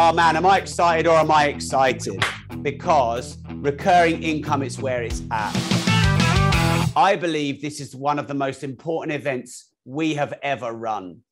oh 0.00 0.12
man, 0.12 0.36
am 0.36 0.46
I 0.46 0.58
excited 0.58 1.08
or 1.08 1.16
am 1.16 1.32
I 1.32 1.46
excited? 1.46 2.24
Because 2.62 3.36
recurring 3.56 4.22
income 4.22 4.62
is 4.62 4.80
where 4.80 5.02
it's 5.02 5.22
at. 5.32 5.52
I 6.94 7.16
believe 7.20 7.60
this 7.60 7.80
is 7.80 7.96
one 7.96 8.20
of 8.20 8.28
the 8.28 8.34
most 8.34 8.62
important 8.62 9.12
events 9.12 9.72
we 9.84 10.14
have 10.14 10.34
ever 10.40 10.70
run. 10.70 11.22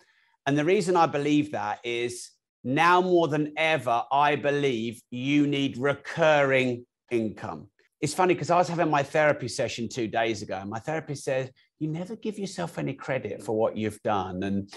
And 0.46 0.58
the 0.58 0.64
reason 0.64 0.96
I 0.96 1.06
believe 1.06 1.52
that 1.52 1.78
is 1.84 2.30
now 2.64 3.00
more 3.00 3.28
than 3.28 3.52
ever, 3.56 4.02
I 4.10 4.34
believe 4.34 5.00
you 5.12 5.46
need 5.46 5.78
recurring 5.78 6.86
income. 7.12 7.68
It's 8.00 8.14
funny 8.14 8.34
because 8.34 8.50
I 8.50 8.56
was 8.56 8.68
having 8.68 8.90
my 8.90 9.04
therapy 9.04 9.46
session 9.46 9.88
two 9.88 10.08
days 10.08 10.42
ago, 10.42 10.56
and 10.56 10.68
my 10.68 10.80
therapist 10.80 11.22
said, 11.22 11.52
You 11.78 11.86
never 11.86 12.16
give 12.16 12.36
yourself 12.36 12.78
any 12.78 12.94
credit 12.94 13.44
for 13.44 13.56
what 13.56 13.76
you've 13.76 14.02
done. 14.02 14.42
And 14.42 14.72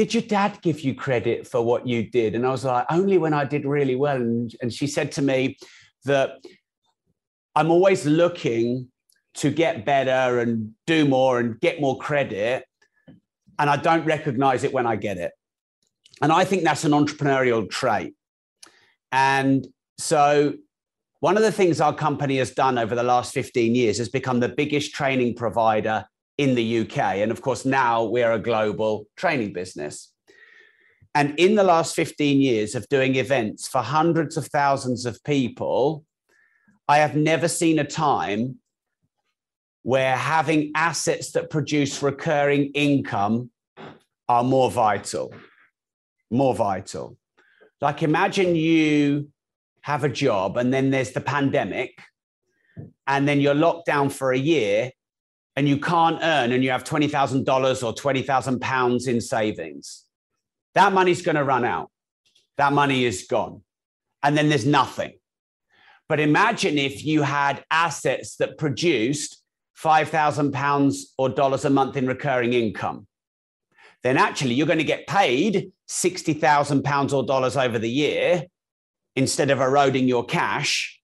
did 0.00 0.14
your 0.14 0.22
dad 0.22 0.58
give 0.62 0.80
you 0.80 0.94
credit 0.94 1.46
for 1.46 1.60
what 1.60 1.86
you 1.86 2.08
did? 2.08 2.34
And 2.34 2.46
I 2.46 2.50
was 2.50 2.64
like, 2.64 2.86
only 2.88 3.18
when 3.18 3.34
I 3.34 3.44
did 3.44 3.66
really 3.66 3.96
well. 3.96 4.16
And, 4.16 4.50
and 4.62 4.72
she 4.72 4.86
said 4.86 5.12
to 5.12 5.20
me 5.20 5.58
that 6.06 6.42
I'm 7.54 7.70
always 7.70 8.06
looking 8.06 8.88
to 9.34 9.50
get 9.50 9.84
better 9.84 10.38
and 10.38 10.72
do 10.86 11.06
more 11.06 11.38
and 11.38 11.60
get 11.60 11.82
more 11.82 11.98
credit. 11.98 12.64
And 13.58 13.68
I 13.68 13.76
don't 13.76 14.06
recognize 14.06 14.64
it 14.64 14.72
when 14.72 14.86
I 14.86 14.96
get 14.96 15.18
it. 15.18 15.32
And 16.22 16.32
I 16.32 16.46
think 16.46 16.64
that's 16.64 16.84
an 16.84 16.92
entrepreneurial 16.92 17.68
trait. 17.68 18.14
And 19.12 19.66
so, 19.98 20.54
one 21.18 21.36
of 21.36 21.42
the 21.42 21.52
things 21.52 21.78
our 21.78 21.94
company 21.94 22.38
has 22.38 22.52
done 22.52 22.78
over 22.78 22.94
the 22.94 23.02
last 23.02 23.34
15 23.34 23.74
years 23.74 23.98
has 23.98 24.08
become 24.08 24.40
the 24.40 24.48
biggest 24.48 24.94
training 24.94 25.34
provider 25.34 26.06
in 26.40 26.54
the 26.54 26.78
UK. 26.80 26.98
And 27.20 27.30
of 27.30 27.42
course, 27.42 27.66
now 27.66 28.02
we're 28.02 28.32
a 28.32 28.38
global 28.38 29.06
training 29.14 29.52
business. 29.52 30.10
And 31.14 31.38
in 31.38 31.54
the 31.54 31.62
last 31.62 31.94
15 31.94 32.40
years 32.40 32.74
of 32.74 32.88
doing 32.88 33.16
events 33.16 33.68
for 33.68 33.82
hundreds 33.82 34.38
of 34.38 34.46
thousands 34.46 35.04
of 35.04 35.22
people, 35.22 36.02
I 36.88 36.98
have 36.98 37.14
never 37.14 37.46
seen 37.46 37.78
a 37.78 37.84
time 37.84 38.56
where 39.82 40.16
having 40.16 40.72
assets 40.74 41.32
that 41.32 41.50
produce 41.50 42.02
recurring 42.02 42.70
income 42.72 43.50
are 44.26 44.42
more 44.42 44.70
vital. 44.70 45.34
More 46.30 46.54
vital. 46.54 47.18
Like 47.82 48.02
imagine 48.02 48.56
you 48.56 49.28
have 49.82 50.04
a 50.04 50.08
job 50.08 50.56
and 50.56 50.72
then 50.72 50.88
there's 50.88 51.12
the 51.12 51.20
pandemic 51.20 52.00
and 53.06 53.28
then 53.28 53.42
you're 53.42 53.54
locked 53.54 53.84
down 53.84 54.08
for 54.08 54.32
a 54.32 54.38
year 54.38 54.90
and 55.56 55.68
you 55.68 55.78
can't 55.78 56.18
earn 56.22 56.52
and 56.52 56.62
you 56.62 56.70
have 56.70 56.84
$20,000 56.84 57.82
or 57.82 57.92
20,000 57.92 58.60
pounds 58.60 59.06
in 59.06 59.20
savings, 59.20 60.04
that 60.74 60.92
money's 60.92 61.22
going 61.22 61.36
to 61.36 61.44
run 61.44 61.64
out. 61.64 61.90
That 62.56 62.72
money 62.72 63.04
is 63.04 63.26
gone. 63.28 63.62
And 64.22 64.36
then 64.36 64.48
there's 64.48 64.66
nothing. 64.66 65.12
But 66.08 66.20
imagine 66.20 66.76
if 66.76 67.04
you 67.04 67.22
had 67.22 67.64
assets 67.70 68.36
that 68.36 68.58
produced 68.58 69.42
5,000 69.74 70.52
pounds 70.52 71.14
or 71.16 71.28
dollars 71.28 71.64
a 71.64 71.70
month 71.70 71.96
in 71.96 72.06
recurring 72.06 72.52
income. 72.52 73.06
Then 74.02 74.18
actually 74.18 74.54
you're 74.54 74.66
going 74.66 74.78
to 74.78 74.84
get 74.84 75.06
paid 75.06 75.72
60,000 75.88 76.82
pounds 76.82 77.12
or 77.14 77.22
dollars 77.22 77.56
over 77.56 77.78
the 77.78 77.88
year 77.88 78.44
instead 79.16 79.50
of 79.50 79.60
eroding 79.60 80.06
your 80.06 80.24
cash 80.24 81.00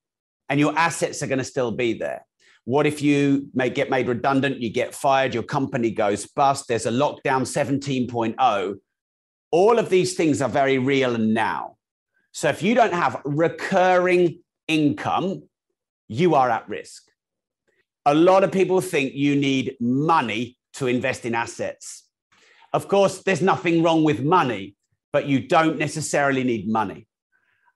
and 0.48 0.60
your 0.60 0.77
assets 0.78 1.22
are 1.22 1.27
going 1.27 1.38
to 1.38 1.44
still 1.44 1.70
be 1.70 1.94
there. 1.94 2.25
What 2.67 2.84
if 2.84 3.00
you 3.00 3.48
may 3.55 3.70
get 3.70 3.91
made 3.91 4.09
redundant, 4.09 4.61
you 4.61 4.70
get 4.70 4.92
fired, 4.92 5.33
your 5.33 5.45
company 5.45 5.92
goes 5.92 6.27
bust, 6.27 6.67
there's 6.67 6.84
a 6.84 6.91
lockdown 6.91 7.42
17.0. 7.47 8.75
All 9.53 9.78
of 9.78 9.89
these 9.89 10.14
things 10.14 10.42
are 10.42 10.48
very 10.48 10.78
real 10.78 11.17
now. 11.17 11.77
So 12.33 12.48
if 12.48 12.64
you 12.64 12.75
don't 12.75 12.92
have 12.92 13.22
recurring 13.25 14.41
income, 14.67 15.44
you 16.09 16.34
are 16.34 16.50
at 16.50 16.69
risk. 16.69 17.05
A 18.05 18.14
lot 18.14 18.42
of 18.42 18.50
people 18.50 18.81
think 18.81 19.14
you 19.14 19.37
need 19.37 19.77
money 19.81 20.59
to 20.75 20.88
invest 20.88 21.25
in 21.25 21.37
assets. 21.37 22.03
Of 22.72 22.88
course, 22.88 23.22
there's 23.22 23.43
nothing 23.43 23.84
wrong 23.84 24.03
with 24.03 24.25
money, 24.25 24.75
but 25.12 25.26
you 25.26 25.47
don't 25.47 25.78
necessarily 25.78 26.43
need 26.43 26.69
money. 26.69 27.06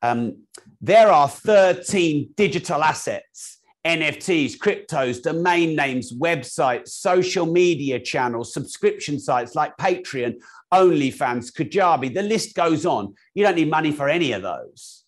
Um, 0.02 0.46
there 0.80 1.12
are 1.12 1.28
13 1.28 2.30
digital 2.34 2.82
assets 2.82 3.59
NFTs, 3.86 4.58
cryptos, 4.58 5.22
domain 5.22 5.74
names, 5.74 6.12
websites, 6.12 6.88
social 6.88 7.46
media 7.46 7.98
channels, 7.98 8.52
subscription 8.52 9.18
sites 9.18 9.54
like 9.54 9.76
Patreon, 9.78 10.34
OnlyFans, 10.72 11.52
Kajabi, 11.52 12.12
the 12.14 12.22
list 12.22 12.54
goes 12.54 12.84
on. 12.84 13.14
You 13.34 13.44
don't 13.44 13.56
need 13.56 13.70
money 13.70 13.90
for 13.90 14.08
any 14.08 14.32
of 14.32 14.42
those. 14.42 15.04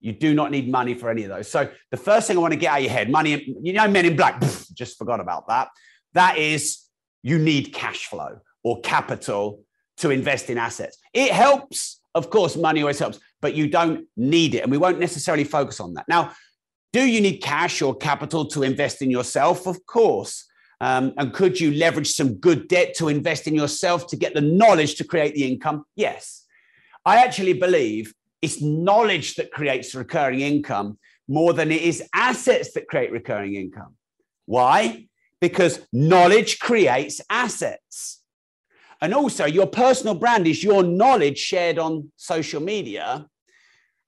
You 0.00 0.12
do 0.12 0.34
not 0.34 0.50
need 0.50 0.70
money 0.70 0.94
for 0.94 1.10
any 1.10 1.24
of 1.24 1.30
those. 1.30 1.48
So 1.48 1.68
the 1.90 1.96
first 1.96 2.26
thing 2.26 2.36
I 2.36 2.40
want 2.40 2.52
to 2.52 2.58
get 2.58 2.72
out 2.72 2.78
of 2.78 2.84
your 2.84 2.92
head, 2.92 3.10
money, 3.10 3.54
you 3.62 3.72
know, 3.72 3.88
men 3.88 4.06
in 4.06 4.16
black, 4.16 4.40
just 4.72 4.96
forgot 4.98 5.20
about 5.20 5.48
that. 5.48 5.68
That 6.14 6.38
is, 6.38 6.84
you 7.22 7.38
need 7.38 7.74
cash 7.74 8.06
flow 8.06 8.40
or 8.62 8.80
capital 8.80 9.62
to 9.98 10.10
invest 10.10 10.48
in 10.50 10.58
assets. 10.58 10.98
It 11.12 11.32
helps, 11.32 12.00
of 12.14 12.30
course, 12.30 12.56
money 12.56 12.80
always 12.80 12.98
helps, 12.98 13.18
but 13.40 13.54
you 13.54 13.68
don't 13.68 14.06
need 14.16 14.54
it. 14.54 14.60
And 14.60 14.70
we 14.70 14.78
won't 14.78 14.98
necessarily 14.98 15.44
focus 15.44 15.80
on 15.80 15.94
that. 15.94 16.06
Now, 16.08 16.32
do 16.96 17.04
you 17.04 17.20
need 17.20 17.42
cash 17.42 17.82
or 17.82 17.94
capital 17.94 18.46
to 18.46 18.62
invest 18.62 19.02
in 19.02 19.10
yourself? 19.10 19.66
Of 19.66 19.84
course. 19.84 20.46
Um, 20.80 21.12
and 21.18 21.30
could 21.30 21.60
you 21.60 21.72
leverage 21.72 22.12
some 22.12 22.36
good 22.36 22.68
debt 22.68 22.94
to 22.96 23.08
invest 23.08 23.46
in 23.46 23.54
yourself 23.54 24.06
to 24.06 24.16
get 24.16 24.32
the 24.32 24.40
knowledge 24.40 24.94
to 24.94 25.04
create 25.04 25.34
the 25.34 25.46
income? 25.46 25.84
Yes. 25.94 26.46
I 27.04 27.22
actually 27.22 27.52
believe 27.52 28.14
it's 28.40 28.62
knowledge 28.62 29.34
that 29.34 29.52
creates 29.52 29.94
recurring 29.94 30.40
income 30.40 30.98
more 31.28 31.52
than 31.52 31.70
it 31.70 31.82
is 31.82 32.02
assets 32.14 32.72
that 32.72 32.88
create 32.88 33.12
recurring 33.12 33.56
income. 33.56 33.94
Why? 34.46 35.06
Because 35.38 35.86
knowledge 35.92 36.60
creates 36.60 37.20
assets. 37.28 38.22
And 39.02 39.12
also, 39.12 39.44
your 39.44 39.66
personal 39.66 40.14
brand 40.14 40.46
is 40.46 40.64
your 40.64 40.82
knowledge 40.82 41.36
shared 41.36 41.78
on 41.78 42.10
social 42.16 42.62
media. 42.62 43.26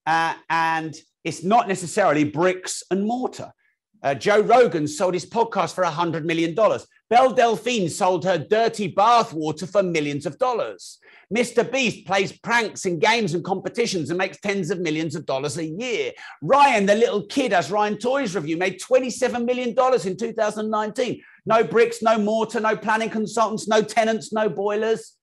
Uh, 0.07 0.33
and 0.49 0.97
it's 1.25 1.45
not 1.45 1.69
necessarily 1.69 2.25
bricks 2.25 2.83
and 2.91 3.05
mortar. 3.05 3.53
Uh, 4.03 4.15
Joe 4.15 4.41
Rogan 4.41 4.87
sold 4.87 5.15
his 5.15 5.27
podcast 5.27 5.75
for 5.75 5.83
$100 5.83 6.25
million. 6.25 6.55
Belle 6.55 7.33
Delphine 7.33 7.89
sold 7.89 8.25
her 8.25 8.39
dirty 8.39 8.93
bathwater 8.93 9.69
for 9.69 9.83
millions 9.83 10.25
of 10.25 10.39
dollars. 10.39 10.99
Mr. 11.35 11.71
Beast 11.71 12.07
plays 12.07 12.33
pranks 12.39 12.87
in 12.87 12.99
games 12.99 13.35
and 13.35 13.43
competitions 13.43 14.11
and 14.11 14.19
makes 14.19 14.41
tens 14.41 14.71
of 14.71 14.81
millions 14.81 15.17
of 15.17 15.27
dollars 15.27 15.59
a 15.59 15.65
year. 15.65 16.13
Ryan, 16.43 16.87
the 16.87 16.95
little 16.95 17.27
kid, 17.27 17.53
as 17.53 17.71
Ryan 17.71 17.99
Toys 17.99 18.37
Review, 18.37 18.57
made 18.57 18.81
$27 18.81 19.45
million 19.45 19.71
in 19.71 20.17
2019. 20.17 21.23
No 21.47 21.65
bricks, 21.65 22.03
no 22.03 22.19
mortar, 22.19 22.61
no 22.61 22.77
planning 22.77 23.11
consultants, 23.11 23.67
no 23.67 23.83
tenants, 23.83 24.33
no 24.33 24.49
boilers, 24.49 25.15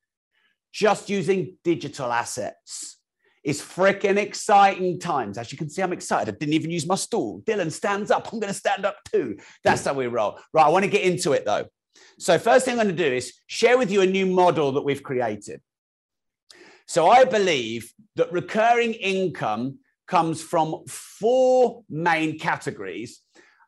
just 0.74 1.10
using 1.10 1.58
digital 1.64 2.12
assets. 2.12 2.98
It's 3.46 3.62
freaking 3.62 4.18
exciting 4.18 5.00
times. 5.00 5.38
As 5.38 5.52
you 5.52 5.58
can 5.58 5.70
see, 5.70 5.84
I'm 5.84 5.94
excited. 5.94 6.34
I 6.34 6.38
didn't 6.38 6.56
even 6.56 6.72
use 6.72 6.88
my 6.88 6.96
stool. 6.96 7.42
Dylan 7.42 7.72
stands 7.72 8.10
up. 8.10 8.34
I'm 8.34 8.40
going 8.40 8.52
to 8.52 8.58
stand 8.58 8.88
up 8.88 8.98
too. 9.06 9.38
That's 9.64 9.86
how 9.86 9.94
we 9.94 10.08
roll. 10.08 10.40
Right. 10.52 10.66
I 10.66 10.70
want 10.70 10.84
to 10.84 10.90
get 10.90 11.04
into 11.04 11.34
it 11.34 11.46
though. 11.46 11.68
So, 12.18 12.40
first 12.40 12.66
thing 12.66 12.80
I'm 12.80 12.88
going 12.88 12.98
to 12.98 13.04
do 13.04 13.16
is 13.16 13.34
share 13.46 13.78
with 13.78 13.92
you 13.92 14.02
a 14.02 14.08
new 14.08 14.26
model 14.26 14.72
that 14.72 14.82
we've 14.82 15.04
created. 15.04 15.62
So, 16.88 17.08
I 17.08 17.24
believe 17.24 17.94
that 18.16 18.32
recurring 18.32 18.94
income 18.94 19.78
comes 20.08 20.42
from 20.42 20.84
four 20.88 21.84
main 21.88 22.40
categories. 22.40 23.22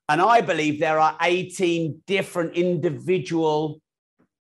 And 0.10 0.22
I 0.22 0.42
believe 0.42 0.80
there 0.80 1.00
are 1.00 1.16
18 1.22 2.02
different 2.08 2.56
individual 2.56 3.80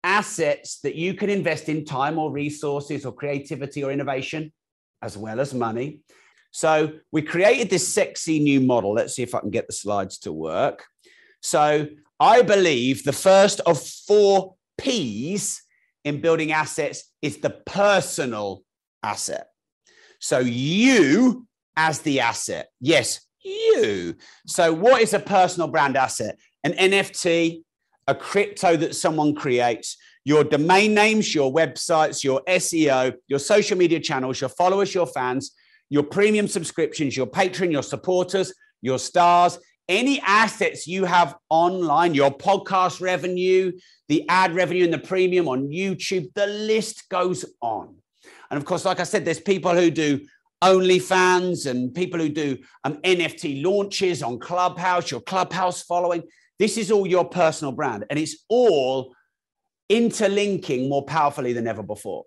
assets 0.05 0.79
that 0.83 0.95
you 0.95 1.15
can 1.15 1.29
invest 1.29 1.69
in 1.69 1.85
time 1.85 2.19
or 2.19 2.31
resources 2.31 3.05
or 3.05 3.13
creativity 3.13 3.83
or 3.83 3.91
innovation 3.91 4.53
as 5.03 5.17
well 5.17 5.41
as 5.41 5.55
money. 5.55 6.01
So 6.51 6.93
we 7.13 7.23
created 7.23 7.71
this 7.71 7.87
sexy 7.87 8.39
new 8.41 8.61
model. 8.61 8.95
Let's 8.95 9.15
see 9.15 9.23
if 9.23 9.35
I 9.35 9.41
can 9.41 9.51
get 9.51 9.67
the 9.67 9.73
slides 9.73 10.19
to 10.21 10.33
work. 10.33 10.85
So 11.43 11.87
I 12.19 12.43
believe 12.43 13.05
the 13.05 13.13
first 13.13 13.61
of 13.61 13.81
four 13.81 14.55
P's 14.79 15.63
in 16.05 16.21
building 16.21 16.53
assets 16.53 17.13
is 17.23 17.39
the 17.39 17.51
personal 17.51 18.63
asset. 19.03 19.49
So 20.21 20.39
you 20.39 21.47
as 21.77 22.01
the 22.01 22.21
asset. 22.21 22.69
Yes, 22.81 23.21
you. 23.45 24.17
So 24.47 24.73
what 24.73 25.03
is 25.03 25.15
a 25.15 25.21
personal 25.21 25.69
brand 25.69 25.97
asset? 25.97 26.39
An 26.65 26.73
NFT, 26.73 27.63
a 28.07 28.15
crypto 28.15 28.77
that 28.77 28.97
someone 28.97 29.35
creates, 29.35 29.97
your 30.25 30.45
domain 30.45 30.95
names, 30.95 31.35
your 31.35 31.53
websites, 31.53 32.23
your 32.23 32.43
SEO, 32.49 33.15
your 33.29 33.39
social 33.39 33.79
media 33.79 34.01
channels, 34.01 34.41
your 34.41 34.51
followers, 34.51 34.95
your 34.95 35.07
fans, 35.07 35.53
your 35.91 36.03
premium 36.03 36.49
subscriptions, 36.49 37.17
your 37.17 37.27
Patreon, 37.27 37.73
your 37.73 37.83
supporters, 37.83 38.53
your 38.83 38.99
stars, 38.99 39.59
any 39.89 40.21
assets 40.21 40.87
you 40.87 41.05
have 41.07 41.35
online, 41.49 42.15
your 42.15 42.31
podcast 42.31 43.01
revenue, 43.01 43.73
the 44.09 44.29
ad 44.29 44.55
revenue 44.55 44.85
and 44.85 44.93
the 44.93 44.99
premium 44.99 45.49
on 45.49 45.69
YouTube, 45.69 46.29
the 46.35 46.47
list 46.47 47.09
goes 47.09 47.45
on. 47.63 47.97
And 48.51 48.59
of 48.59 48.65
course, 48.65 48.85
like 48.85 49.01
I 49.01 49.05
said, 49.05 49.25
there's 49.25 49.41
people 49.41 49.75
who 49.75 49.91
do 49.91 50.21
OnlyFans 50.63 51.71
and 51.71 51.95
people 51.95 52.19
who 52.19 52.29
do 52.29 52.59
um, 52.85 52.95
NFT 53.03 53.63
launches 53.63 54.23
on 54.23 54.39
Clubhouse, 54.39 55.11
your 55.11 55.21
Clubhouse 55.21 55.83
following. 55.83 56.23
This 56.59 56.77
is 56.77 56.91
all 56.91 57.07
your 57.07 57.25
personal 57.29 57.73
brand, 57.73 58.05
and 58.11 58.19
it's 58.19 58.45
all 58.49 59.15
interlinking 59.89 60.89
more 60.89 61.05
powerfully 61.05 61.53
than 61.53 61.67
ever 61.67 61.83
before. 61.83 62.25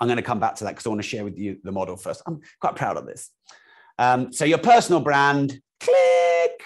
I'm 0.00 0.08
going 0.08 0.16
to 0.16 0.22
come 0.22 0.40
back 0.40 0.56
to 0.56 0.64
that 0.64 0.70
because 0.70 0.86
I 0.86 0.88
want 0.88 1.02
to 1.02 1.08
share 1.08 1.24
with 1.24 1.38
you 1.38 1.58
the 1.62 1.72
model 1.72 1.96
first. 1.96 2.22
I'm 2.26 2.40
quite 2.60 2.76
proud 2.76 2.96
of 2.96 3.06
this. 3.06 3.30
Um, 3.98 4.32
so, 4.32 4.44
your 4.44 4.58
personal 4.58 5.00
brand, 5.00 5.60
click, 5.80 6.62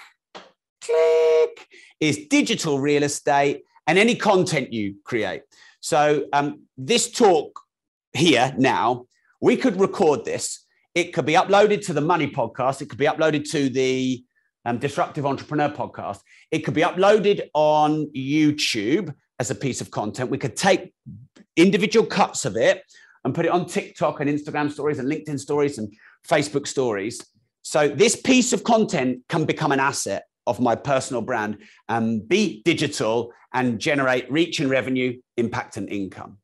click, 0.81 1.67
is 1.99 2.27
digital 2.27 2.79
real 2.79 3.03
estate 3.03 3.63
and 3.85 3.99
any 3.99 4.15
content 4.15 4.73
you 4.73 4.95
create. 5.03 5.43
So, 5.79 6.25
um, 6.33 6.63
this 6.77 7.11
talk 7.11 7.59
here 8.13 8.53
now, 8.57 9.05
we 9.41 9.57
could 9.57 9.79
record 9.79 10.25
this. 10.25 10.65
It 10.95 11.13
could 11.13 11.25
be 11.25 11.33
uploaded 11.33 11.85
to 11.85 11.93
the 11.93 12.01
Money 12.01 12.31
Podcast. 12.31 12.81
It 12.81 12.89
could 12.89 12.97
be 12.97 13.05
uploaded 13.05 13.49
to 13.51 13.69
the 13.69 14.23
um, 14.65 14.79
Disruptive 14.79 15.25
Entrepreneur 15.25 15.69
Podcast. 15.69 16.19
It 16.51 16.59
could 16.59 16.73
be 16.73 16.81
uploaded 16.81 17.47
on 17.53 18.11
YouTube 18.15 19.13
as 19.39 19.49
a 19.49 19.55
piece 19.55 19.81
of 19.81 19.89
content. 19.89 20.29
We 20.29 20.37
could 20.37 20.55
take 20.55 20.93
individual 21.55 22.05
cuts 22.05 22.45
of 22.45 22.55
it 22.55 22.83
and 23.23 23.33
put 23.33 23.45
it 23.45 23.51
on 23.51 23.65
TikTok 23.65 24.19
and 24.19 24.29
Instagram 24.29 24.71
stories 24.71 24.99
and 24.99 25.09
LinkedIn 25.09 25.39
stories 25.39 25.77
and 25.77 25.93
Facebook 26.27 26.67
stories. 26.67 27.25
So 27.61 27.87
this 27.87 28.15
piece 28.15 28.53
of 28.53 28.63
content 28.63 29.19
can 29.27 29.45
become 29.45 29.71
an 29.71 29.79
asset 29.79 30.23
of 30.47 30.59
my 30.59 30.75
personal 30.75 31.21
brand 31.21 31.57
and 31.87 32.27
be 32.27 32.61
digital 32.63 33.31
and 33.53 33.79
generate 33.79 34.31
reach 34.31 34.59
and 34.59 34.69
revenue, 34.69 35.19
impact 35.37 35.77
and 35.77 35.89
income. 35.89 36.37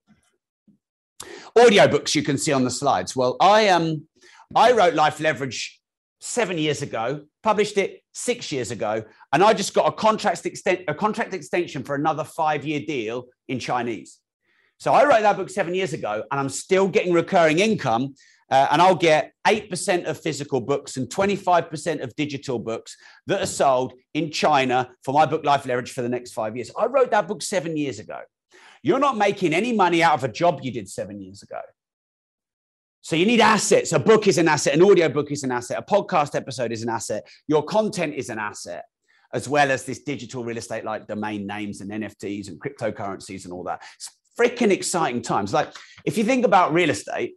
Audiobooks 1.58 2.14
you 2.16 2.24
can 2.24 2.38
see 2.38 2.52
on 2.52 2.64
the 2.64 2.72
slides. 2.72 3.16
Well, 3.16 3.38
I 3.40 3.70
um 3.70 4.08
I 4.56 4.74
wrote 4.74 4.94
Life 4.94 5.20
Leverage 5.20 5.80
seven 6.20 6.58
years 6.58 6.82
ago, 6.82 7.26
published 7.44 7.78
it 7.78 8.02
six 8.16 8.52
years 8.52 8.72
ago, 8.72 9.04
and 9.34 9.44
I 9.44 9.54
just 9.54 9.74
got 9.74 9.88
a 9.88 9.92
contract 9.92 10.46
extent 10.46 10.82
a 10.88 10.96
contract 10.96 11.34
extension 11.34 11.84
for 11.84 11.96
another 11.96 12.24
five 12.24 12.66
year 12.66 12.80
deal 12.80 13.26
in 13.48 13.60
Chinese. 13.60 14.20
So 14.80 14.94
I 14.94 15.06
wrote 15.06 15.22
that 15.22 15.38
book 15.38 15.50
seven 15.50 15.76
years 15.76 15.94
ago, 15.94 16.24
and 16.32 16.40
I'm 16.40 16.50
still 16.50 16.88
getting 16.88 17.14
recurring 17.14 17.60
income. 17.60 18.16
Uh, 18.52 18.68
and 18.70 18.80
I'll 18.80 18.94
get 18.94 19.34
8% 19.48 20.06
of 20.06 20.22
physical 20.22 20.62
books 20.62 20.98
and 20.98 21.10
25% 21.10 22.04
of 22.04 22.16
digital 22.16 22.60
books 22.60 22.96
that 23.26 23.42
are 23.42 23.48
sold 23.48 23.94
in 24.14 24.30
China 24.30 24.92
for 25.04 25.16
my 25.16 25.26
book 25.26 25.44
Life 25.44 25.66
Leverage 25.66 25.92
for 25.92 26.04
the 26.04 26.10
next 26.10 26.34
five 26.34 26.56
years. 26.56 26.70
I 26.78 26.86
wrote 26.86 27.10
that 27.10 27.28
book 27.28 27.42
seven 27.42 27.76
years 27.76 27.98
ago. 27.98 28.20
You're 28.84 29.00
not 29.00 29.18
making 29.18 29.56
any 29.56 29.74
money 29.74 30.04
out 30.04 30.14
of 30.14 30.24
a 30.24 30.28
job 30.28 30.60
you 30.62 30.72
did 30.72 30.88
seven 30.88 31.20
years 31.20 31.42
ago. 31.42 31.60
So 33.06 33.16
you 33.16 33.28
need 33.28 33.40
assets. 33.40 33.94
A 33.94 34.00
book 34.00 34.26
is 34.26 34.40
an 34.40 34.48
asset, 34.48 34.74
an 34.74 34.82
audio 34.82 35.08
book 35.10 35.32
is 35.32 35.44
an 35.44 35.52
asset, 35.52 35.78
a 35.78 35.84
podcast 35.84 36.34
episode 36.34 36.72
is 36.72 36.82
an 36.82 36.90
asset, 36.90 37.24
your 37.46 37.64
content 37.64 38.16
is 38.16 38.30
an 38.30 38.40
asset, 38.40 38.84
as 39.32 39.48
well 39.48 39.70
as 39.70 39.84
this 39.84 40.00
digital 40.00 40.44
real 40.44 40.58
estate 40.58 40.84
like 40.84 41.06
domain 41.06 41.46
names 41.46 41.82
and 41.82 41.92
NFTs 41.92 42.48
and 42.48 42.60
cryptocurrencies 42.60 43.44
and 43.44 43.54
all 43.54 43.64
that. 43.66 43.84
It's 43.94 44.10
freaking 44.40 44.72
exciting 44.72 45.22
times. 45.22 45.54
Like 45.54 45.72
if 46.04 46.18
you 46.18 46.24
think 46.24 46.46
about 46.46 46.74
real 46.74 46.90
estate, 46.90 47.36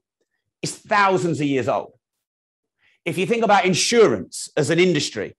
it's 0.63 0.73
thousands 0.73 1.39
of 1.39 1.47
years 1.47 1.69
old. 1.69 1.93
If 3.05 3.19
you 3.19 3.27
think 3.27 3.45
about 3.45 3.67
insurance 3.67 4.49
as 4.57 4.71
an 4.71 4.79
industry, 4.79 5.37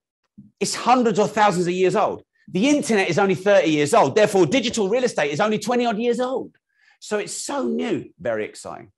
it's 0.60 0.76
hundreds 0.76 1.18
or 1.18 1.26
thousands 1.26 1.66
of 1.66 1.72
years 1.72 1.96
old. 1.96 2.22
The 2.46 2.68
internet 2.68 3.10
is 3.10 3.18
only 3.18 3.34
30 3.34 3.68
years 3.68 3.92
old. 3.92 4.14
Therefore, 4.14 4.46
digital 4.46 4.88
real 4.88 5.02
estate 5.02 5.32
is 5.32 5.40
only 5.40 5.58
20 5.58 5.86
odd 5.86 5.98
years 5.98 6.20
old. 6.20 6.54
So 7.00 7.18
it's 7.18 7.32
so 7.32 7.64
new, 7.64 8.04
very 8.20 8.44
exciting. 8.44 8.92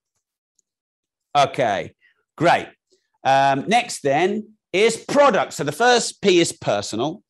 Okay, 1.37 1.95
great. 2.37 2.69
Um, 3.25 3.65
next, 3.69 4.03
then, 4.03 4.55
is 4.73 4.97
product. 4.97 5.53
So 5.53 5.65
the 5.65 5.73
first 5.73 6.23
P 6.23 6.41
is 6.41 6.53
personal, 6.53 7.23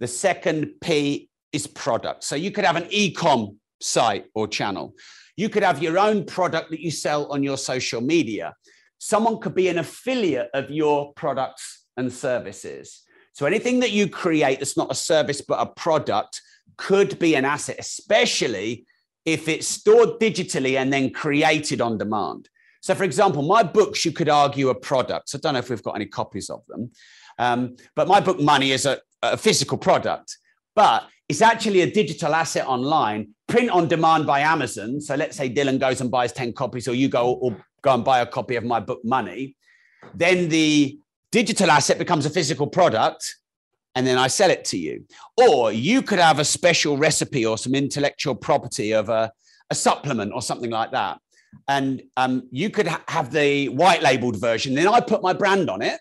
the 0.00 0.06
second 0.06 0.72
P 0.80 1.28
is 1.52 1.66
product. 1.66 2.24
So 2.24 2.36
you 2.36 2.50
could 2.50 2.64
have 2.64 2.76
an 2.76 2.86
e 2.90 3.12
com 3.12 3.58
site 3.80 4.26
or 4.34 4.48
channel. 4.48 4.94
You 5.36 5.48
could 5.48 5.62
have 5.62 5.82
your 5.82 5.98
own 5.98 6.24
product 6.24 6.70
that 6.70 6.80
you 6.80 6.90
sell 6.90 7.30
on 7.32 7.42
your 7.42 7.58
social 7.58 8.00
media. 8.00 8.54
Someone 8.98 9.38
could 9.38 9.54
be 9.54 9.68
an 9.68 9.78
affiliate 9.78 10.48
of 10.54 10.70
your 10.70 11.12
products 11.14 11.86
and 11.96 12.12
services. 12.12 13.02
So 13.32 13.44
anything 13.44 13.80
that 13.80 13.90
you 13.90 14.08
create 14.08 14.60
that's 14.60 14.76
not 14.76 14.90
a 14.90 14.94
service 14.94 15.42
but 15.42 15.60
a 15.60 15.66
product 15.66 16.40
could 16.78 17.18
be 17.18 17.34
an 17.34 17.44
asset, 17.44 17.76
especially 17.78 18.86
if 19.24 19.48
it's 19.48 19.66
stored 19.66 20.20
digitally 20.20 20.78
and 20.78 20.92
then 20.92 21.10
created 21.10 21.80
on 21.80 21.98
demand. 21.98 22.48
So, 22.86 22.94
for 22.94 23.02
example, 23.02 23.42
my 23.42 23.64
books, 23.64 24.04
you 24.04 24.12
could 24.12 24.28
argue, 24.28 24.68
are 24.68 24.74
products. 24.74 25.34
I 25.34 25.38
don't 25.38 25.54
know 25.54 25.58
if 25.58 25.70
we've 25.70 25.82
got 25.82 25.96
any 25.96 26.06
copies 26.06 26.48
of 26.48 26.64
them, 26.68 26.92
um, 27.36 27.74
but 27.96 28.06
my 28.06 28.20
book 28.20 28.38
Money 28.38 28.70
is 28.70 28.86
a, 28.86 29.00
a 29.24 29.36
physical 29.36 29.76
product, 29.76 30.38
but 30.76 31.08
it's 31.28 31.42
actually 31.42 31.80
a 31.80 31.90
digital 31.90 32.32
asset 32.32 32.64
online, 32.64 33.30
print 33.48 33.70
on 33.70 33.88
demand 33.88 34.24
by 34.24 34.38
Amazon. 34.38 35.00
So, 35.00 35.16
let's 35.16 35.36
say 35.36 35.52
Dylan 35.52 35.80
goes 35.80 36.00
and 36.00 36.12
buys 36.12 36.32
10 36.32 36.52
copies, 36.52 36.86
or 36.86 36.94
you 36.94 37.08
go 37.08 37.32
or 37.32 37.56
go 37.82 37.92
and 37.92 38.04
buy 38.04 38.20
a 38.20 38.26
copy 38.26 38.54
of 38.54 38.62
my 38.62 38.78
book 38.78 39.04
Money. 39.04 39.56
Then 40.14 40.48
the 40.48 40.96
digital 41.32 41.72
asset 41.72 41.98
becomes 41.98 42.24
a 42.24 42.30
physical 42.30 42.68
product 42.68 43.34
and 43.96 44.06
then 44.06 44.16
I 44.16 44.28
sell 44.28 44.50
it 44.50 44.64
to 44.66 44.78
you. 44.78 45.06
Or 45.36 45.72
you 45.72 46.02
could 46.02 46.20
have 46.20 46.38
a 46.38 46.44
special 46.44 46.96
recipe 46.96 47.44
or 47.44 47.58
some 47.58 47.74
intellectual 47.74 48.36
property 48.36 48.92
of 48.92 49.08
a, 49.08 49.32
a 49.70 49.74
supplement 49.74 50.32
or 50.32 50.40
something 50.40 50.70
like 50.70 50.92
that 50.92 51.18
and 51.68 52.02
um, 52.16 52.48
you 52.50 52.70
could 52.70 52.86
ha- 52.86 53.04
have 53.08 53.30
the 53.30 53.68
white 53.68 54.02
labeled 54.02 54.36
version. 54.36 54.74
Then 54.74 54.88
I 54.88 55.00
put 55.00 55.22
my 55.22 55.32
brand 55.32 55.70
on 55.70 55.82
it, 55.82 56.00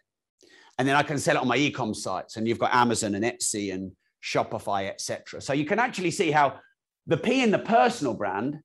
and 0.77 0.87
then 0.87 0.95
I 0.95 1.03
can 1.03 1.17
sell 1.17 1.37
it 1.37 1.41
on 1.41 1.47
my 1.47 1.57
e-com 1.57 1.93
sites. 1.93 2.37
And 2.37 2.47
you've 2.47 2.59
got 2.59 2.73
Amazon 2.73 3.15
and 3.15 3.25
Etsy 3.25 3.73
and 3.73 3.91
Shopify, 4.23 4.89
etc. 4.89 5.41
So 5.41 5.53
you 5.53 5.65
can 5.65 5.79
actually 5.79 6.11
see 6.11 6.31
how 6.31 6.59
the 7.07 7.17
P 7.17 7.43
in 7.43 7.51
the 7.51 7.59
personal 7.59 8.13
brand 8.13 8.59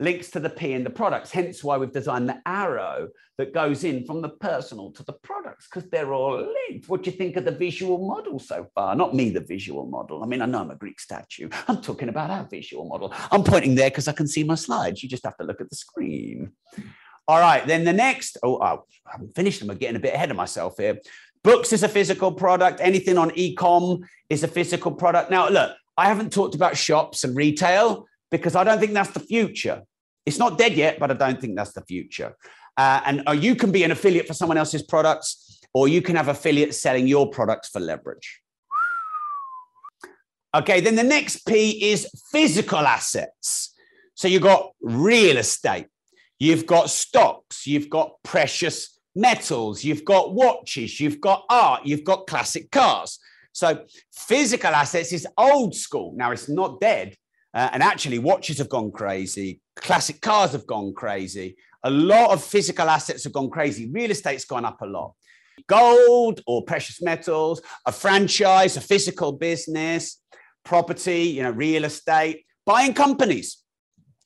links 0.00 0.30
to 0.30 0.40
the 0.40 0.50
P 0.50 0.72
in 0.72 0.82
the 0.82 0.90
products. 0.90 1.30
Hence 1.30 1.62
why 1.62 1.76
we've 1.76 1.92
designed 1.92 2.28
the 2.28 2.40
arrow 2.46 3.08
that 3.38 3.54
goes 3.54 3.84
in 3.84 4.04
from 4.04 4.22
the 4.22 4.30
personal 4.30 4.90
to 4.92 5.04
the 5.04 5.12
products 5.12 5.68
because 5.68 5.88
they're 5.90 6.12
all 6.12 6.36
linked. 6.68 6.88
What 6.88 7.02
do 7.02 7.10
you 7.10 7.16
think 7.16 7.36
of 7.36 7.44
the 7.44 7.52
visual 7.52 7.98
model 8.06 8.38
so 8.38 8.66
far? 8.74 8.96
Not 8.96 9.14
me, 9.14 9.30
the 9.30 9.40
visual 9.40 9.86
model. 9.86 10.24
I 10.24 10.26
mean, 10.26 10.42
I 10.42 10.46
know 10.46 10.60
I'm 10.60 10.70
a 10.70 10.76
Greek 10.76 10.98
statue. 10.98 11.50
I'm 11.68 11.82
talking 11.82 12.08
about 12.08 12.30
our 12.30 12.44
visual 12.44 12.86
model. 12.86 13.14
I'm 13.30 13.44
pointing 13.44 13.74
there 13.74 13.90
because 13.90 14.08
I 14.08 14.12
can 14.12 14.26
see 14.26 14.42
my 14.42 14.54
slides. 14.54 15.02
You 15.02 15.08
just 15.08 15.24
have 15.24 15.36
to 15.36 15.44
look 15.44 15.60
at 15.60 15.70
the 15.70 15.76
screen. 15.76 16.52
All 17.28 17.38
right, 17.38 17.64
then 17.66 17.84
the 17.84 17.92
next, 17.92 18.38
oh, 18.42 18.56
oh 18.56 18.84
I 19.06 19.12
haven't 19.12 19.36
finished 19.36 19.60
them. 19.60 19.70
I'm 19.70 19.76
getting 19.76 19.96
a 19.96 20.00
bit 20.00 20.14
ahead 20.14 20.30
of 20.30 20.36
myself 20.36 20.78
here. 20.78 20.98
Books 21.44 21.72
is 21.72 21.82
a 21.82 21.88
physical 21.88 22.32
product. 22.32 22.80
Anything 22.80 23.16
on 23.16 23.32
e-com 23.34 24.00
is 24.28 24.42
a 24.42 24.48
physical 24.48 24.92
product. 24.92 25.30
Now, 25.30 25.48
look, 25.48 25.74
I 25.96 26.06
haven't 26.06 26.32
talked 26.32 26.54
about 26.54 26.76
shops 26.76 27.24
and 27.24 27.36
retail 27.36 28.06
because 28.30 28.56
I 28.56 28.64
don't 28.64 28.78
think 28.78 28.92
that's 28.92 29.10
the 29.10 29.20
future. 29.20 29.82
It's 30.30 30.38
not 30.38 30.58
dead 30.58 30.74
yet, 30.74 31.00
but 31.00 31.10
I 31.10 31.14
don't 31.14 31.40
think 31.40 31.56
that's 31.56 31.72
the 31.72 31.82
future. 31.82 32.36
Uh, 32.76 33.00
and 33.04 33.22
uh, 33.26 33.32
you 33.32 33.56
can 33.56 33.72
be 33.72 33.82
an 33.82 33.90
affiliate 33.90 34.28
for 34.28 34.32
someone 34.32 34.58
else's 34.58 34.84
products, 34.84 35.60
or 35.74 35.88
you 35.88 36.00
can 36.02 36.14
have 36.14 36.28
affiliates 36.28 36.80
selling 36.80 37.08
your 37.08 37.28
products 37.28 37.68
for 37.68 37.80
leverage. 37.80 38.40
Okay, 40.54 40.80
then 40.80 40.94
the 40.94 41.02
next 41.02 41.44
P 41.48 41.90
is 41.90 42.08
physical 42.30 42.78
assets. 42.78 43.74
So 44.14 44.28
you've 44.28 44.42
got 44.42 44.70
real 44.80 45.36
estate, 45.36 45.88
you've 46.38 46.64
got 46.64 46.90
stocks, 46.90 47.66
you've 47.66 47.90
got 47.90 48.12
precious 48.22 49.00
metals, 49.16 49.82
you've 49.82 50.04
got 50.04 50.32
watches, 50.32 51.00
you've 51.00 51.20
got 51.20 51.44
art, 51.50 51.86
you've 51.86 52.04
got 52.04 52.28
classic 52.28 52.70
cars. 52.70 53.18
So 53.50 53.84
physical 54.14 54.70
assets 54.70 55.12
is 55.12 55.26
old 55.36 55.74
school. 55.74 56.14
Now 56.16 56.30
it's 56.30 56.48
not 56.48 56.80
dead, 56.80 57.16
uh, 57.52 57.68
and 57.72 57.82
actually, 57.82 58.18
watches 58.18 58.58
have 58.58 58.68
gone 58.68 58.92
crazy. 58.92 59.60
Classic 59.80 60.20
cars 60.20 60.52
have 60.52 60.66
gone 60.66 60.92
crazy. 60.94 61.56
A 61.84 61.90
lot 61.90 62.30
of 62.30 62.44
physical 62.44 62.88
assets 62.88 63.24
have 63.24 63.32
gone 63.32 63.50
crazy. 63.50 63.90
Real 63.90 64.10
estate's 64.10 64.44
gone 64.44 64.64
up 64.64 64.80
a 64.82 64.86
lot. 64.86 65.14
Gold 65.66 66.40
or 66.46 66.64
precious 66.64 67.02
metals, 67.02 67.62
a 67.86 67.92
franchise, 67.92 68.76
a 68.76 68.80
physical 68.80 69.32
business, 69.32 70.22
property, 70.64 71.22
you 71.22 71.42
know, 71.42 71.50
real 71.50 71.84
estate, 71.84 72.44
buying 72.66 72.94
companies. 72.94 73.62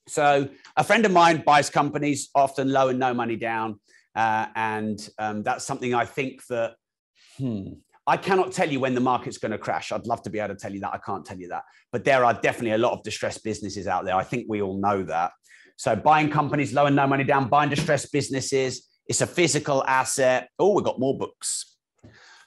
So 0.08 0.48
a 0.76 0.84
friend 0.84 1.06
of 1.06 1.12
mine 1.12 1.42
buys 1.46 1.70
companies, 1.70 2.30
often 2.34 2.70
low 2.70 2.88
and 2.88 2.98
no 2.98 3.14
money 3.14 3.36
down. 3.36 3.80
Uh, 4.14 4.46
and 4.54 5.08
um, 5.18 5.42
that's 5.42 5.64
something 5.64 5.94
I 5.94 6.04
think 6.04 6.44
that 6.46 6.74
hmm, 7.38 7.64
I 8.06 8.16
cannot 8.16 8.52
tell 8.52 8.70
you 8.70 8.80
when 8.80 8.94
the 8.94 9.00
market's 9.00 9.38
going 9.38 9.52
to 9.52 9.58
crash. 9.58 9.92
I'd 9.92 10.06
love 10.06 10.22
to 10.22 10.30
be 10.30 10.38
able 10.38 10.54
to 10.54 10.60
tell 10.60 10.72
you 10.72 10.80
that. 10.80 10.92
I 10.92 10.98
can't 10.98 11.24
tell 11.24 11.38
you 11.38 11.48
that. 11.48 11.64
But 11.90 12.04
there 12.04 12.24
are 12.24 12.34
definitely 12.34 12.72
a 12.72 12.78
lot 12.78 12.92
of 12.92 13.02
distressed 13.02 13.42
businesses 13.42 13.86
out 13.86 14.04
there. 14.04 14.14
I 14.14 14.24
think 14.24 14.46
we 14.48 14.62
all 14.62 14.78
know 14.78 15.02
that. 15.04 15.32
So 15.76 15.96
buying 15.96 16.30
companies 16.30 16.72
low 16.72 16.86
and 16.86 16.96
no 16.96 17.06
money 17.06 17.24
down, 17.24 17.48
buying 17.48 17.70
distressed 17.70 18.12
businesses, 18.12 18.88
it's 19.06 19.20
a 19.20 19.26
physical 19.26 19.84
asset. 19.84 20.48
Oh, 20.58 20.74
we've 20.74 20.84
got 20.84 20.98
more 20.98 21.16
books. 21.16 21.76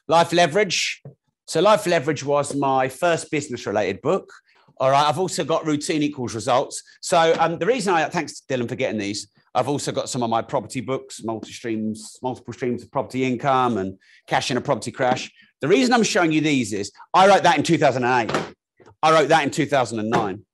Life 0.08 0.34
Leverage. 0.34 1.02
So 1.46 1.62
Life 1.62 1.86
Leverage 1.86 2.24
was 2.24 2.56
my 2.56 2.90
first 2.90 3.30
business 3.30 3.66
related 3.66 4.02
book. 4.02 4.32
All 4.80 4.92
right. 4.92 5.08
I've 5.08 5.20
also 5.20 5.44
got 5.44 5.66
routine 5.66 6.04
equals 6.04 6.36
results. 6.36 6.84
So 7.02 7.36
um, 7.40 7.58
the 7.58 7.66
reason 7.66 7.94
I 7.94 8.06
thanks 8.10 8.42
Dylan 8.48 8.70
for 8.70 8.76
getting 8.76 9.00
these. 9.00 9.28
I've 9.56 9.68
also 9.68 9.92
got 9.92 10.08
some 10.08 10.22
of 10.22 10.30
my 10.30 10.42
property 10.44 10.82
books, 10.82 11.24
multi 11.24 11.52
streams, 11.52 12.20
multiple 12.22 12.54
streams 12.54 12.84
of 12.84 12.92
property 12.92 13.24
income 13.24 13.78
and 13.78 13.98
cash 14.28 14.52
in 14.52 14.58
a 14.58 14.62
property 14.62 14.92
crash. 14.92 15.32
The 15.62 15.68
reason 15.68 15.94
I'm 15.94 16.04
showing 16.04 16.32
you 16.32 16.42
these 16.42 16.74
is 16.74 16.92
I 17.14 17.28
wrote 17.28 17.44
that 17.44 17.58
in 17.58 17.64
2008. 17.64 18.56
I 19.02 19.12
wrote 19.12 19.30
that 19.30 19.44
in 19.44 19.50
2009. 19.50 20.46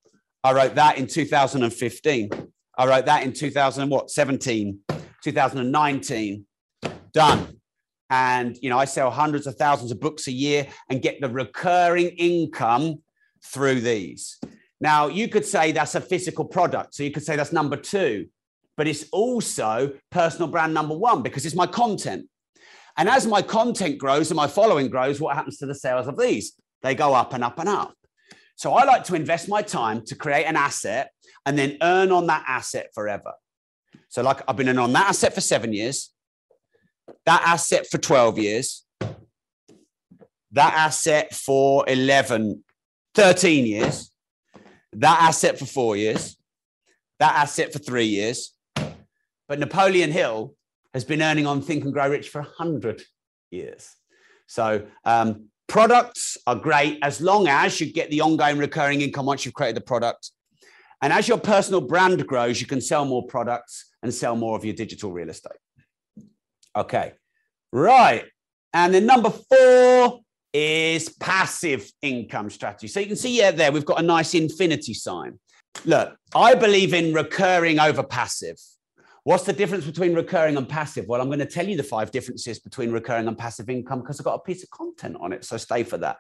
I 0.46 0.53
wrote 0.53 0.75
that 0.75 0.98
in 0.98 1.08
2015. 1.08 2.30
I 2.77 2.88
wrote 2.88 3.06
that 3.06 3.24
in 3.24 3.34
2000 3.34 3.89
what 3.89 4.10
17, 4.10 4.80
2019. 5.24 6.46
Done. 7.13 7.60
And 8.10 8.58
you 8.62 8.70
know, 8.70 8.77
I 8.77 8.86
sell 8.86 9.12
hundreds 9.12 9.48
of 9.48 9.56
thousands 9.56 9.92
of 9.92 10.00
books 10.00 10.27
a 10.27 10.32
year 10.32 10.68
and 10.89 11.01
get 11.01 11.22
the 11.22 11.30
recurring 11.30 12.10
income 12.10 13.01
through 13.46 13.82
these. 13.82 14.39
Now, 14.80 15.08
you 15.08 15.27
could 15.27 15.46
say 15.46 15.72
that's 15.72 15.96
a 15.96 16.01
physical 16.01 16.46
product. 16.46 16.96
So 16.96 17.03
you 17.03 17.12
could 17.12 17.24
say 17.24 17.36
that's 17.36 17.53
number 17.53 17.77
two, 17.77 18.27
but 18.75 18.88
it's 18.88 19.06
also 19.12 19.94
personal 20.12 20.48
brand 20.48 20.74
number 20.74 20.96
one 20.96 21.22
because 21.22 21.46
it's 21.46 21.56
my 21.56 21.68
content. 21.68 22.27
And 22.98 23.10
as 23.10 23.25
my 23.25 23.42
content 23.42 23.98
grows 23.98 24.30
and 24.30 24.36
my 24.36 24.48
following 24.48 24.89
grows, 24.89 25.20
what 25.20 25.36
happens 25.36 25.58
to 25.60 25.65
the 25.65 25.75
sales 25.75 26.08
of 26.08 26.18
these? 26.18 26.53
They 26.82 26.96
go 26.96 27.13
up 27.13 27.34
and 27.34 27.44
up 27.44 27.60
and 27.60 27.70
up. 27.70 27.96
So 28.56 28.74
I 28.74 28.84
like 28.84 29.03
to 29.06 29.15
invest 29.15 29.50
my 29.50 29.62
time 29.62 30.06
to 30.06 30.15
create 30.15 30.46
an 30.46 30.56
asset 30.56 31.12
and 31.46 31.58
then 31.58 31.78
earn 31.82 32.12
on 32.12 32.28
that 32.28 32.44
asset 32.48 32.90
forever. 32.94 33.34
So, 34.10 34.22
like 34.22 34.42
I've 34.48 34.58
been 34.58 34.78
on 34.78 34.94
that 34.94 35.10
asset 35.10 35.34
for 35.34 35.42
seven 35.42 35.74
years, 35.74 36.12
that 37.26 37.42
asset 37.46 37.88
for 37.90 37.98
12 37.98 38.38
years, 38.38 38.86
that 40.52 40.74
asset 40.76 41.34
for 41.34 41.84
11, 41.88 42.64
13 43.16 43.66
years, 43.66 44.12
that 44.94 45.22
asset 45.22 45.58
for 45.58 45.66
four 45.66 45.96
years, 45.96 46.38
that 47.20 47.36
asset 47.36 47.74
for 47.74 47.80
three 47.80 48.06
years. 48.06 48.56
But 49.48 49.60
Napoleon 49.60 50.12
Hill 50.12 50.56
has 50.94 51.04
been 51.04 51.22
earning 51.22 51.48
on 51.48 51.62
Think 51.62 51.84
and 51.84 51.94
Grow 51.94 52.10
Rich 52.10 52.30
for 52.30 52.42
100 52.42 53.02
years. 53.52 53.90
So, 54.48 54.86
um, 55.06 55.50
products 55.68 56.38
are 56.46 56.56
great 56.56 57.00
as 57.02 57.20
long 57.20 57.48
as 57.48 57.82
you 57.82 57.92
get 57.92 58.12
the 58.12 58.22
ongoing 58.22 58.58
recurring 58.58 59.02
income 59.02 59.26
once 59.26 59.46
you've 59.46 59.56
created 59.56 59.78
the 59.78 59.82
product. 59.82 60.32
And 61.03 61.12
as 61.12 61.27
your 61.27 61.38
personal 61.38 61.81
brand 61.81 62.25
grows, 62.25 62.62
you 62.62 62.65
can 62.65 62.79
sell 62.79 63.03
more 63.03 63.27
products 63.27 63.91
and 64.01 64.13
sell 64.13 64.38
more 64.38 64.55
of 64.55 64.63
your 64.63 64.74
digital 64.74 65.12
real 65.12 65.29
estate. 65.29 65.57
Okay, 66.77 67.12
right. 67.74 68.24
And 68.74 68.93
then 68.93 69.05
number 69.05 69.29
four 69.29 70.22
is 70.53 71.10
passive 71.10 71.91
income 72.01 72.50
strategy. 72.50 72.88
So 72.88 73.01
you 73.01 73.07
can 73.07 73.17
see, 73.17 73.38
yeah, 73.38 73.51
there 73.51 73.74
we've 73.74 73.83
got 73.83 74.00
a 74.00 74.03
nice 74.03 74.33
infinity 74.33 74.93
sign. 74.93 75.39
Look, 75.83 76.15
I 76.33 76.55
believe 76.55 76.93
in 76.93 77.13
recurring 77.13 77.79
over 77.79 78.01
passive. 78.01 78.55
What's 79.25 79.43
the 79.43 79.51
difference 79.51 79.86
between 79.86 80.15
recurring 80.15 80.55
and 80.55 80.69
passive? 80.69 81.07
Well, 81.10 81.19
I'm 81.19 81.27
going 81.27 81.39
to 81.39 81.45
tell 81.45 81.67
you 81.67 81.75
the 81.75 81.83
five 81.83 82.12
differences 82.12 82.60
between 82.60 82.91
recurring 82.91 83.27
and 83.27 83.38
passive 83.38 83.69
income 83.69 84.00
because 84.00 84.22
I've 84.22 84.25
got 84.25 84.36
a 84.36 84.39
piece 84.39 84.63
of 84.63 84.69
content 84.69 85.17
on 85.19 85.33
it. 85.33 85.43
So 85.43 85.57
stay 85.57 85.83
for 85.83 85.98
that. 85.98 86.17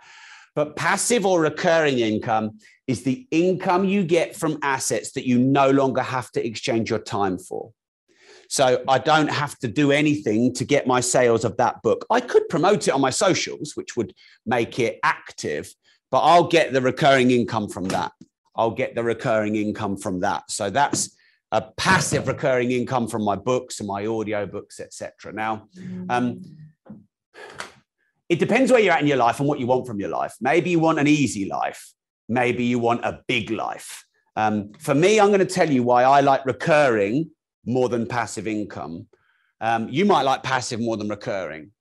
But 0.55 0.75
passive 0.75 1.25
or 1.25 1.41
recurring 1.41 1.99
income 1.99 2.59
is 2.87 3.03
the 3.03 3.27
income 3.31 3.85
you 3.85 4.03
get 4.03 4.35
from 4.35 4.59
assets 4.61 5.13
that 5.13 5.27
you 5.27 5.39
no 5.39 5.69
longer 5.71 6.01
have 6.01 6.31
to 6.31 6.45
exchange 6.45 6.89
your 6.89 6.99
time 6.99 7.37
for. 7.37 7.71
So 8.49 8.83
I 8.87 8.99
don't 8.99 9.31
have 9.31 9.57
to 9.59 9.67
do 9.67 9.91
anything 9.91 10.53
to 10.55 10.65
get 10.65 10.85
my 10.85 10.99
sales 10.99 11.43
of 11.43 11.57
that 11.57 11.81
book. 11.81 12.05
I 12.11 12.19
could 12.19 12.47
promote 12.49 12.87
it 12.87 12.91
on 12.91 13.01
my 13.01 13.09
socials, 13.09 13.71
which 13.75 13.95
would 13.97 14.13
make 14.45 14.77
it 14.79 14.99
active, 15.01 15.73
but 16.11 16.19
I'll 16.19 16.47
get 16.47 16.71
the 16.71 16.81
recurring 16.81 17.31
income 17.31 17.67
from 17.67 17.85
that. 17.85 18.11
I'll 18.55 18.71
get 18.71 18.93
the 18.93 19.03
recurring 19.03 19.55
income 19.55 19.97
from 19.97 20.19
that. 20.19 20.51
So 20.51 20.69
that's 20.69 21.15
a 21.51 21.61
passive 21.77 22.27
recurring 22.27 22.71
income 22.71 23.07
from 23.07 23.23
my 23.23 23.35
books 23.35 23.79
and 23.79 23.87
my 23.87 24.05
audio 24.05 24.45
books, 24.45 24.79
etc. 24.79 25.33
Now, 25.33 25.67
um, 26.09 26.43
it 28.33 28.39
depends 28.39 28.71
where 28.71 28.81
you're 28.81 28.93
at 28.93 29.01
in 29.01 29.07
your 29.07 29.17
life 29.17 29.39
and 29.39 29.47
what 29.47 29.59
you 29.59 29.67
want 29.67 29.85
from 29.85 29.99
your 29.99 30.09
life. 30.09 30.33
Maybe 30.41 30.71
you 30.71 30.79
want 30.79 30.97
an 30.97 31.05
easy 31.05 31.45
life. 31.47 31.93
Maybe 32.27 32.63
you 32.63 32.79
want 32.79 33.05
a 33.05 33.21
big 33.27 33.51
life. 33.51 34.05
Um, 34.35 34.71
for 34.79 34.95
me, 34.95 35.19
I'm 35.19 35.27
going 35.27 35.39
to 35.39 35.45
tell 35.45 35.69
you 35.69 35.83
why 35.83 36.03
I 36.03 36.21
like 36.21 36.43
recurring 36.47 37.29
more 37.63 37.89
than 37.89 38.07
passive 38.07 38.47
income. 38.47 39.05
Um, 39.61 39.87
you 39.87 40.03
might 40.05 40.23
like 40.23 40.41
passive 40.41 40.79
more 40.79 40.97
than 40.97 41.09
recurring. 41.09 41.71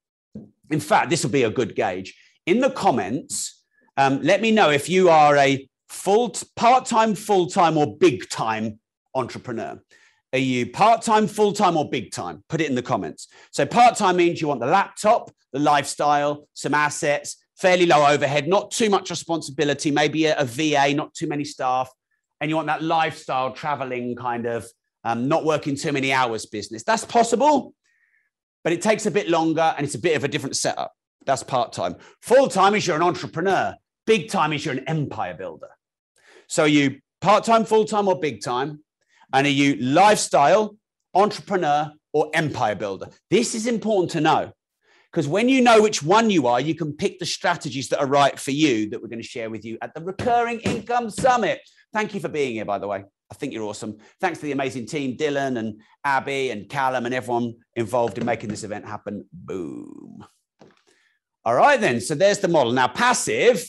In 0.70 0.78
fact, 0.80 1.08
this 1.08 1.22
will 1.22 1.30
be 1.30 1.44
a 1.44 1.50
good 1.50 1.74
gauge. 1.74 2.14
In 2.44 2.60
the 2.60 2.70
comments, 2.70 3.64
um, 3.96 4.20
let 4.22 4.42
me 4.42 4.50
know 4.50 4.68
if 4.68 4.90
you 4.90 5.08
are 5.08 5.34
a 5.38 5.66
full, 5.88 6.34
part-time, 6.54 7.14
full-time, 7.14 7.78
or 7.78 7.96
big-time 7.96 8.78
entrepreneur? 9.14 9.80
Are 10.32 10.38
you 10.38 10.70
part 10.70 11.02
time, 11.02 11.26
full 11.26 11.52
time, 11.52 11.76
or 11.76 11.88
big 11.88 12.10
time? 12.10 12.42
Put 12.48 12.60
it 12.60 12.68
in 12.68 12.74
the 12.74 12.82
comments. 12.82 13.28
So, 13.50 13.66
part 13.66 13.96
time 13.96 14.16
means 14.16 14.40
you 14.40 14.48
want 14.48 14.60
the 14.60 14.66
laptop, 14.66 15.30
the 15.52 15.58
lifestyle, 15.58 16.48
some 16.54 16.72
assets, 16.72 17.36
fairly 17.56 17.84
low 17.84 18.06
overhead, 18.06 18.48
not 18.48 18.70
too 18.70 18.88
much 18.88 19.10
responsibility, 19.10 19.90
maybe 19.90 20.26
a, 20.26 20.36
a 20.38 20.44
VA, 20.44 20.94
not 20.94 21.12
too 21.14 21.26
many 21.26 21.44
staff. 21.44 21.90
And 22.40 22.50
you 22.50 22.56
want 22.56 22.66
that 22.68 22.82
lifestyle, 22.82 23.52
traveling 23.52 24.16
kind 24.16 24.46
of, 24.46 24.66
um, 25.04 25.28
not 25.28 25.44
working 25.44 25.76
too 25.76 25.92
many 25.92 26.12
hours 26.12 26.46
business. 26.46 26.82
That's 26.82 27.04
possible, 27.04 27.74
but 28.64 28.72
it 28.72 28.80
takes 28.80 29.06
a 29.06 29.10
bit 29.10 29.28
longer 29.28 29.74
and 29.76 29.84
it's 29.84 29.94
a 29.94 30.00
bit 30.00 30.16
of 30.16 30.24
a 30.24 30.28
different 30.28 30.56
setup. 30.56 30.92
That's 31.26 31.42
part 31.42 31.72
time. 31.72 31.96
Full 32.22 32.48
time 32.48 32.74
is 32.74 32.86
you're 32.86 32.96
an 32.96 33.02
entrepreneur, 33.02 33.76
big 34.06 34.28
time 34.30 34.52
is 34.52 34.64
you're 34.64 34.74
an 34.74 34.88
empire 34.88 35.34
builder. 35.34 35.68
So, 36.46 36.64
you 36.64 37.00
part 37.20 37.44
time, 37.44 37.64
full 37.64 37.84
time, 37.84 38.08
or 38.08 38.18
big 38.18 38.42
time? 38.42 38.82
And 39.32 39.46
are 39.46 39.50
you 39.50 39.76
lifestyle, 39.76 40.76
entrepreneur, 41.14 41.92
or 42.12 42.30
empire 42.34 42.74
builder? 42.74 43.08
This 43.30 43.54
is 43.54 43.66
important 43.66 44.10
to 44.12 44.20
know 44.20 44.52
because 45.10 45.28
when 45.28 45.48
you 45.48 45.60
know 45.60 45.82
which 45.82 46.02
one 46.02 46.30
you 46.30 46.46
are, 46.46 46.60
you 46.60 46.74
can 46.74 46.92
pick 46.94 47.18
the 47.18 47.26
strategies 47.26 47.88
that 47.88 48.00
are 48.00 48.06
right 48.06 48.38
for 48.38 48.50
you 48.50 48.88
that 48.90 49.02
we're 49.02 49.08
going 49.08 49.22
to 49.22 49.28
share 49.28 49.50
with 49.50 49.64
you 49.64 49.78
at 49.82 49.94
the 49.94 50.02
Recurring 50.02 50.60
Income 50.60 51.10
Summit. 51.10 51.60
Thank 51.92 52.14
you 52.14 52.20
for 52.20 52.28
being 52.28 52.54
here, 52.54 52.64
by 52.64 52.78
the 52.78 52.88
way. 52.88 53.04
I 53.30 53.34
think 53.34 53.52
you're 53.52 53.64
awesome. 53.64 53.98
Thanks 54.20 54.40
to 54.40 54.46
the 54.46 54.52
amazing 54.52 54.86
team, 54.86 55.16
Dylan 55.16 55.58
and 55.58 55.80
Abby 56.04 56.50
and 56.50 56.68
Callum 56.68 57.06
and 57.06 57.14
everyone 57.14 57.54
involved 57.76 58.18
in 58.18 58.26
making 58.26 58.50
this 58.50 58.64
event 58.64 58.86
happen. 58.86 59.26
Boom. 59.32 60.24
All 61.44 61.54
right, 61.54 61.80
then. 61.80 62.00
So 62.00 62.14
there's 62.14 62.38
the 62.38 62.48
model. 62.48 62.72
Now, 62.72 62.88
passive 62.88 63.64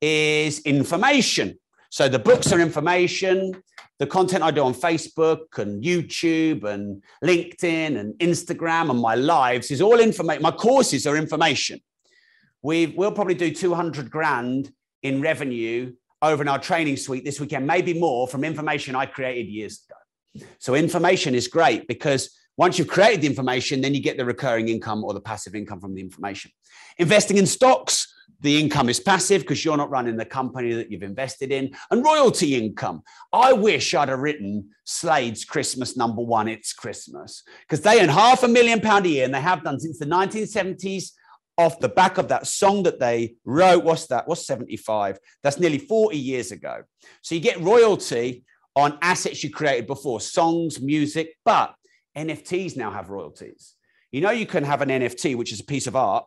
is 0.00 0.60
information. 0.60 1.58
So 1.90 2.08
the 2.08 2.18
books 2.18 2.52
are 2.52 2.60
information 2.60 3.60
the 3.98 4.06
content 4.06 4.44
I 4.44 4.50
do 4.50 4.62
on 4.62 4.74
Facebook 4.74 5.58
and 5.58 5.82
YouTube 5.82 6.64
and 6.64 7.02
LinkedIn 7.22 7.98
and 7.98 8.14
Instagram 8.14 8.90
and 8.90 9.00
my 9.00 9.16
lives 9.16 9.70
is 9.70 9.82
all 9.82 9.98
information. 9.98 10.42
My 10.42 10.52
courses 10.52 11.06
are 11.06 11.16
information. 11.16 11.80
we 12.62 12.86
will 12.86 13.12
probably 13.12 13.34
do 13.34 13.52
200 13.52 14.10
grand 14.10 14.72
in 15.02 15.20
revenue 15.20 15.92
over 16.22 16.42
in 16.42 16.48
our 16.48 16.58
training 16.58 16.96
suite 16.96 17.24
this 17.24 17.40
weekend, 17.40 17.66
maybe 17.66 17.94
more 17.94 18.26
from 18.26 18.42
information 18.42 18.96
I 18.96 19.06
created 19.06 19.48
years 19.48 19.84
ago. 19.88 20.44
So 20.58 20.74
information 20.74 21.34
is 21.34 21.46
great 21.48 21.86
because 21.86 22.36
once 22.56 22.78
you've 22.78 22.88
created 22.88 23.20
the 23.20 23.28
information, 23.28 23.80
then 23.80 23.94
you 23.94 24.00
get 24.00 24.16
the 24.16 24.24
recurring 24.24 24.68
income 24.68 25.04
or 25.04 25.14
the 25.14 25.20
passive 25.20 25.54
income 25.54 25.80
from 25.80 25.94
the 25.94 26.00
information. 26.00 26.50
Investing 26.98 27.36
in 27.36 27.46
stocks, 27.46 28.07
the 28.40 28.60
income 28.60 28.88
is 28.88 29.00
passive 29.00 29.42
because 29.42 29.64
you're 29.64 29.76
not 29.76 29.90
running 29.90 30.16
the 30.16 30.24
company 30.24 30.72
that 30.74 30.90
you've 30.90 31.02
invested 31.02 31.50
in. 31.50 31.74
And 31.90 32.04
royalty 32.04 32.54
income. 32.54 33.02
I 33.32 33.52
wish 33.52 33.94
I'd 33.94 34.08
have 34.08 34.20
written 34.20 34.70
Slade's 34.84 35.44
Christmas 35.44 35.96
number 35.96 36.22
one, 36.22 36.48
It's 36.48 36.72
Christmas, 36.72 37.42
because 37.62 37.80
they 37.80 38.00
earn 38.00 38.08
half 38.08 38.42
a 38.42 38.48
million 38.48 38.80
pound 38.80 39.06
a 39.06 39.08
year 39.08 39.24
and 39.24 39.34
they 39.34 39.40
have 39.40 39.64
done 39.64 39.80
since 39.80 39.98
the 39.98 40.06
1970s 40.06 41.12
off 41.56 41.80
the 41.80 41.88
back 41.88 42.18
of 42.18 42.28
that 42.28 42.46
song 42.46 42.84
that 42.84 43.00
they 43.00 43.34
wrote. 43.44 43.82
What's 43.82 44.06
that? 44.06 44.28
What's 44.28 44.46
75? 44.46 45.18
That's 45.42 45.58
nearly 45.58 45.78
40 45.78 46.16
years 46.16 46.52
ago. 46.52 46.82
So 47.20 47.34
you 47.34 47.40
get 47.40 47.60
royalty 47.60 48.44
on 48.76 48.96
assets 49.02 49.42
you 49.42 49.50
created 49.50 49.88
before, 49.88 50.20
songs, 50.20 50.80
music, 50.80 51.34
but 51.44 51.74
NFTs 52.16 52.76
now 52.76 52.92
have 52.92 53.10
royalties. 53.10 53.74
You 54.12 54.20
know, 54.20 54.30
you 54.30 54.46
can 54.46 54.62
have 54.62 54.82
an 54.82 54.88
NFT, 54.88 55.36
which 55.36 55.52
is 55.52 55.60
a 55.60 55.64
piece 55.64 55.88
of 55.88 55.96
art, 55.96 56.26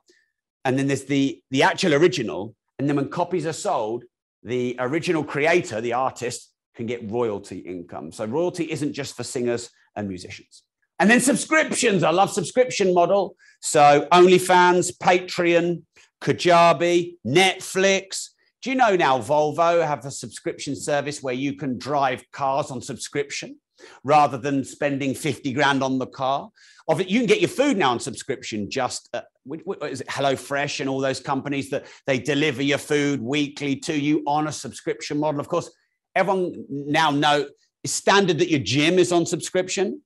and 0.66 0.78
then 0.78 0.88
there's 0.88 1.06
the 1.06 1.42
the 1.52 1.64
actual 1.64 1.94
original. 1.94 2.56
And 2.80 2.88
then 2.90 2.96
when 2.96 3.10
copies 3.10 3.46
are 3.46 3.54
sold 3.54 4.04
the 4.44 4.76
original 4.80 5.24
creator 5.24 5.82
the 5.82 5.94
artist 5.94 6.50
can 6.76 6.86
get 6.86 7.10
royalty 7.10 7.60
income. 7.60 8.12
So 8.12 8.26
royalty 8.26 8.72
isn't 8.72 8.94
just 8.94 9.16
for 9.16 9.24
singers 9.24 9.70
and 9.96 10.08
musicians. 10.08 10.64
And 11.00 11.10
then 11.10 11.20
subscriptions. 11.20 12.04
I 12.04 12.12
love 12.12 12.32
subscription 12.32 12.94
model. 12.94 13.36
So 13.60 14.08
onlyfans 14.12 14.92
patreon 14.98 15.84
kajabi 16.22 17.16
netflix. 17.26 18.30
Do 18.62 18.70
you 18.70 18.76
know 18.76 18.96
now 18.96 19.20
volvo 19.20 19.86
have 19.86 20.06
a 20.06 20.12
subscription 20.12 20.76
service 20.76 21.22
where 21.22 21.34
you 21.34 21.54
can 21.54 21.78
drive 21.78 22.24
cars 22.32 22.70
on 22.70 22.82
subscription 22.82 23.58
rather 24.04 24.38
than 24.38 24.64
spending 24.64 25.14
50 25.14 25.54
grand 25.54 25.84
on 25.84 26.00
the 26.00 26.08
car 26.08 26.50
of 26.88 27.00
it. 27.02 27.10
You 27.10 27.20
can 27.20 27.28
get 27.28 27.42
your 27.42 27.50
food 27.50 27.78
now 27.78 27.92
on 27.92 28.00
subscription. 28.00 28.70
Just 28.70 29.10
uh, 29.14 29.22
is 29.84 30.02
it 30.02 30.08
HelloFresh 30.08 30.80
and 30.80 30.90
all 30.90 31.00
those 31.00 31.20
companies 31.20 31.70
that 31.70 31.86
they 32.06 32.20
deliver 32.20 32.62
your 32.62 32.78
food 32.78 33.22
weekly 33.22 33.76
to 33.78 34.00
you 34.00 34.24
on 34.28 34.48
a 34.48 34.52
subscription 34.52 35.18
model. 35.18 35.40
Of 35.40 35.48
course, 35.48 35.72
everyone 36.16 36.66
now 36.70 37.12
know 37.12 37.48
it's 37.84 37.94
standard 37.94 38.40
that 38.40 38.50
your 38.50 38.60
gym 38.60 39.00
is 39.00 39.12
on 39.12 39.26
subscription. 39.26 40.02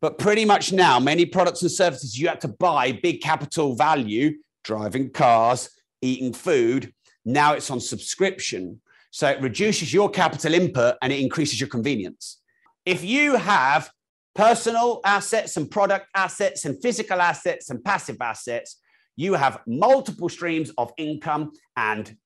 But 0.00 0.18
pretty 0.18 0.46
much 0.46 0.72
now, 0.72 0.98
many 0.98 1.26
products 1.26 1.62
and 1.62 1.70
services 1.70 2.18
you 2.18 2.28
have 2.28 2.38
to 2.40 2.48
buy 2.48 2.92
big 2.92 3.20
capital 3.20 3.74
value, 3.74 4.38
driving 4.64 5.10
cars, 5.10 5.70
eating 6.00 6.32
food. 6.32 6.94
Now 7.24 7.52
it's 7.52 7.70
on 7.70 7.80
subscription. 7.80 8.80
So 9.10 9.28
it 9.28 9.42
reduces 9.42 9.92
your 9.92 10.08
capital 10.08 10.54
input 10.54 10.96
and 11.02 11.12
it 11.12 11.20
increases 11.20 11.60
your 11.60 11.68
convenience. 11.68 12.39
If 12.86 13.04
you 13.04 13.36
have 13.36 13.90
personal 14.34 15.00
assets 15.04 15.56
and 15.56 15.70
product 15.70 16.06
assets 16.14 16.64
and 16.64 16.80
physical 16.80 17.20
assets 17.20 17.70
and 17.70 17.82
passive 17.84 18.16
assets, 18.20 18.80
you 19.16 19.34
have 19.34 19.60
multiple 19.66 20.28
streams 20.28 20.70
of 20.78 20.92
income 20.96 21.52
and 21.76 22.16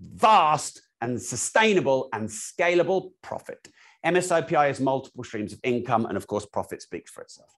vast 0.00 0.80
and 1.00 1.20
sustainable 1.20 2.08
and 2.12 2.28
scalable 2.28 3.10
profit. 3.22 3.68
MSOPI 4.04 4.70
is 4.70 4.80
multiple 4.80 5.24
streams 5.24 5.52
of 5.52 5.60
income, 5.62 6.06
and 6.06 6.16
of 6.16 6.26
course, 6.26 6.46
profit 6.46 6.82
speaks 6.82 7.10
for 7.10 7.22
itself. 7.22 7.50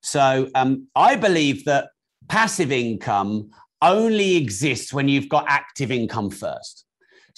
So 0.00 0.48
um, 0.54 0.86
I 0.94 1.16
believe 1.16 1.64
that 1.64 1.90
passive 2.28 2.70
income 2.70 3.50
only 3.82 4.36
exists 4.36 4.92
when 4.92 5.08
you've 5.08 5.28
got 5.28 5.44
active 5.48 5.90
income 5.90 6.30
first. 6.30 6.84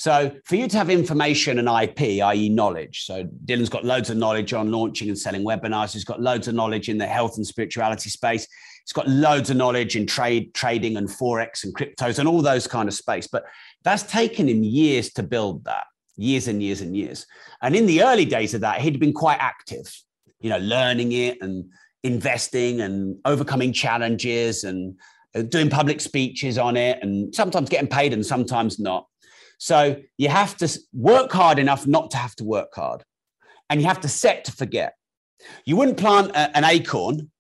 So 0.01 0.35
for 0.47 0.57
you 0.57 0.67
to 0.67 0.79
have 0.79 0.89
information 0.89 1.59
and 1.59 1.69
IP, 1.69 2.25
i.e., 2.25 2.49
knowledge. 2.49 3.05
So 3.05 3.25
Dylan's 3.45 3.69
got 3.69 3.85
loads 3.85 4.09
of 4.09 4.17
knowledge 4.17 4.55
on 4.55 4.73
launching 4.73 5.11
and 5.11 5.19
selling 5.19 5.45
webinars. 5.45 5.93
He's 5.93 6.07
got 6.07 6.23
loads 6.23 6.49
of 6.49 6.55
knowledge 6.55 6.89
in 6.89 6.97
the 6.97 7.07
health 7.07 7.37
and 7.37 7.47
spirituality 7.47 8.09
space. 8.09 8.49
He's 8.83 8.95
got 8.95 9.07
loads 9.07 9.51
of 9.51 9.59
knowledge 9.59 9.97
in 9.97 10.07
trade, 10.07 10.55
trading, 10.55 10.97
and 10.97 11.07
forex 11.07 11.65
and 11.65 11.77
cryptos 11.77 12.19
and 12.19 12.27
all 12.27 12.41
those 12.41 12.67
kind 12.67 12.89
of 12.89 12.95
space. 12.95 13.27
But 13.27 13.45
that's 13.85 14.05
taken 14.05 14.49
him 14.49 14.63
years 14.63 15.13
to 15.13 15.23
build 15.23 15.65
that 15.65 15.85
years 16.17 16.49
and 16.49 16.63
years 16.63 16.81
and 16.81 16.97
years. 16.97 17.27
And 17.61 17.77
in 17.77 17.85
the 17.85 18.03
early 18.03 18.25
days 18.25 18.55
of 18.55 18.63
that, 18.63 18.81
he'd 18.81 19.01
been 19.01 19.13
quite 19.13 19.39
active, 19.39 19.95
you 20.41 20.49
know, 20.49 20.61
learning 20.61 21.13
it 21.13 21.43
and 21.43 21.67
investing 22.05 22.81
and 22.81 23.19
overcoming 23.27 23.75
challenges 23.75 24.65
and 24.65 24.99
uh, 25.35 25.43
doing 25.43 25.69
public 25.69 26.01
speeches 26.01 26.57
on 26.57 26.79
it 26.79 26.99
and 27.03 27.35
sometimes 27.35 27.69
getting 27.69 27.87
paid 27.87 28.15
and 28.15 28.25
sometimes 28.25 28.79
not. 28.79 29.07
So 29.61 29.97
you 30.17 30.31
have 30.31 30.57
to 30.57 30.79
work 30.95 31.31
hard 31.31 31.59
enough 31.59 31.87
not 31.87 32.11
to 32.13 32.17
have 32.17 32.35
to 32.37 32.45
work 32.45 32.75
hard. 32.75 33.05
And 33.69 33.79
you 33.81 33.87
have 33.87 34.01
to 34.01 34.09
set 34.09 34.47
to 34.47 34.53
forget. 34.53 34.95
You 35.67 35.77
wouldn't 35.77 35.99
plant 35.99 36.31
a, 36.31 36.57
an 36.57 36.65
acorn, 36.65 37.31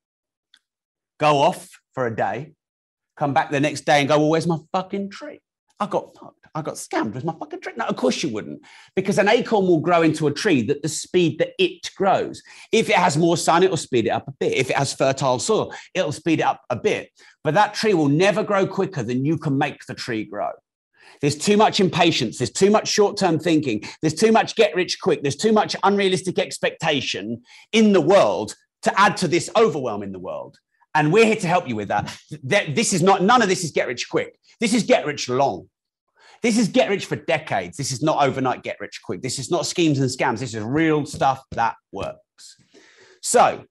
go 1.18 1.38
off 1.38 1.68
for 1.94 2.06
a 2.06 2.14
day, 2.14 2.52
come 3.16 3.32
back 3.32 3.50
the 3.50 3.58
next 3.58 3.86
day 3.86 4.00
and 4.00 4.08
go, 4.08 4.18
well, 4.18 4.28
where's 4.28 4.46
my 4.46 4.58
fucking 4.70 5.10
tree? 5.10 5.40
I 5.80 5.86
got 5.86 6.14
fucked. 6.14 6.36
I 6.54 6.60
got 6.60 6.74
scammed 6.74 7.14
with 7.14 7.24
my 7.24 7.32
fucking 7.32 7.62
tree. 7.62 7.72
No, 7.76 7.86
of 7.86 7.96
course 7.96 8.22
you 8.22 8.28
wouldn't, 8.28 8.60
because 8.94 9.16
an 9.16 9.28
acorn 9.28 9.66
will 9.66 9.80
grow 9.80 10.02
into 10.02 10.26
a 10.26 10.32
tree 10.32 10.68
at 10.68 10.82
the 10.82 10.88
speed 10.88 11.38
that 11.38 11.52
it 11.58 11.90
grows. 11.96 12.42
If 12.70 12.90
it 12.90 12.96
has 12.96 13.16
more 13.16 13.38
sun, 13.38 13.62
it 13.62 13.70
will 13.70 13.78
speed 13.78 14.06
it 14.06 14.10
up 14.10 14.28
a 14.28 14.32
bit. 14.32 14.58
If 14.58 14.68
it 14.68 14.76
has 14.76 14.92
fertile 14.92 15.38
soil, 15.38 15.72
it'll 15.94 16.12
speed 16.12 16.40
it 16.40 16.46
up 16.46 16.60
a 16.68 16.76
bit. 16.76 17.08
But 17.42 17.54
that 17.54 17.72
tree 17.72 17.94
will 17.94 18.08
never 18.10 18.42
grow 18.42 18.66
quicker 18.66 19.02
than 19.02 19.24
you 19.24 19.38
can 19.38 19.56
make 19.56 19.86
the 19.86 19.94
tree 19.94 20.24
grow. 20.24 20.50
There's 21.20 21.36
too 21.36 21.56
much 21.56 21.80
impatience. 21.80 22.38
There's 22.38 22.50
too 22.50 22.70
much 22.70 22.88
short 22.88 23.16
term 23.16 23.38
thinking. 23.38 23.82
There's 24.00 24.14
too 24.14 24.32
much 24.32 24.56
get 24.56 24.74
rich 24.74 25.00
quick. 25.00 25.22
There's 25.22 25.36
too 25.36 25.52
much 25.52 25.76
unrealistic 25.82 26.38
expectation 26.38 27.42
in 27.72 27.92
the 27.92 28.00
world 28.00 28.54
to 28.82 29.00
add 29.00 29.16
to 29.18 29.28
this 29.28 29.50
overwhelm 29.56 30.02
in 30.02 30.12
the 30.12 30.18
world. 30.18 30.58
And 30.94 31.12
we're 31.12 31.26
here 31.26 31.36
to 31.36 31.46
help 31.46 31.68
you 31.68 31.76
with 31.76 31.88
that. 31.88 32.16
This 32.42 32.92
is 32.92 33.02
not, 33.02 33.22
none 33.22 33.42
of 33.42 33.48
this 33.48 33.62
is 33.62 33.70
get 33.70 33.86
rich 33.86 34.08
quick. 34.08 34.38
This 34.58 34.74
is 34.74 34.82
get 34.82 35.06
rich 35.06 35.28
long. 35.28 35.68
This 36.42 36.58
is 36.58 36.68
get 36.68 36.88
rich 36.88 37.04
for 37.04 37.16
decades. 37.16 37.76
This 37.76 37.92
is 37.92 38.02
not 38.02 38.26
overnight 38.26 38.62
get 38.62 38.78
rich 38.80 39.00
quick. 39.04 39.20
This 39.20 39.38
is 39.38 39.50
not 39.50 39.66
schemes 39.66 39.98
and 40.00 40.08
scams. 40.08 40.38
This 40.38 40.54
is 40.54 40.62
real 40.62 41.04
stuff 41.04 41.42
that 41.52 41.76
works. 41.92 42.56
So, 43.22 43.64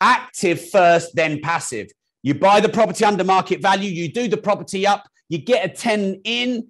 active 0.00 0.70
first, 0.70 1.14
then 1.16 1.40
passive. 1.40 1.88
You 2.22 2.34
buy 2.34 2.60
the 2.60 2.68
property 2.68 3.04
under 3.04 3.24
market 3.24 3.60
value, 3.60 3.90
you 3.90 4.10
do 4.10 4.28
the 4.28 4.36
property 4.36 4.86
up, 4.86 5.06
you 5.28 5.38
get 5.38 5.64
a 5.64 5.68
10 5.68 6.22
in, 6.24 6.68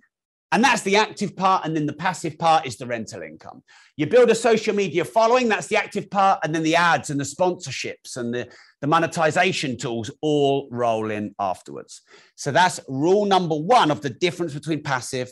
and 0.55 0.63
that's 0.63 0.83
the 0.83 0.95
active 0.95 1.35
part. 1.35 1.67
And 1.67 1.75
then 1.75 1.85
the 1.85 1.93
passive 1.93 2.39
part 2.39 2.65
is 2.65 2.77
the 2.77 2.87
rental 2.87 3.23
income. 3.23 3.65
You 3.97 4.07
build 4.07 4.31
a 4.31 4.37
social 4.37 4.73
media 4.73 5.05
following, 5.05 5.49
that's 5.49 5.67
the 5.67 5.77
active 5.77 6.09
part. 6.09 6.39
And 6.45 6.55
then 6.55 6.63
the 6.63 6.77
ads 6.77 7.11
and 7.11 7.19
the 7.19 7.25
sponsorships 7.25 8.17
and 8.17 8.33
the, 8.33 8.49
the 8.81 8.87
monetization 8.87 9.77
tools 9.77 10.13
all 10.21 10.69
roll 10.71 11.11
in 11.11 11.35
afterwards. 11.41 12.03
So 12.37 12.53
that's 12.53 12.79
rule 12.89 13.25
number 13.25 13.57
one 13.57 13.91
of 13.91 14.01
the 14.01 14.11
difference 14.11 14.55
between 14.55 14.85
passive 14.85 15.29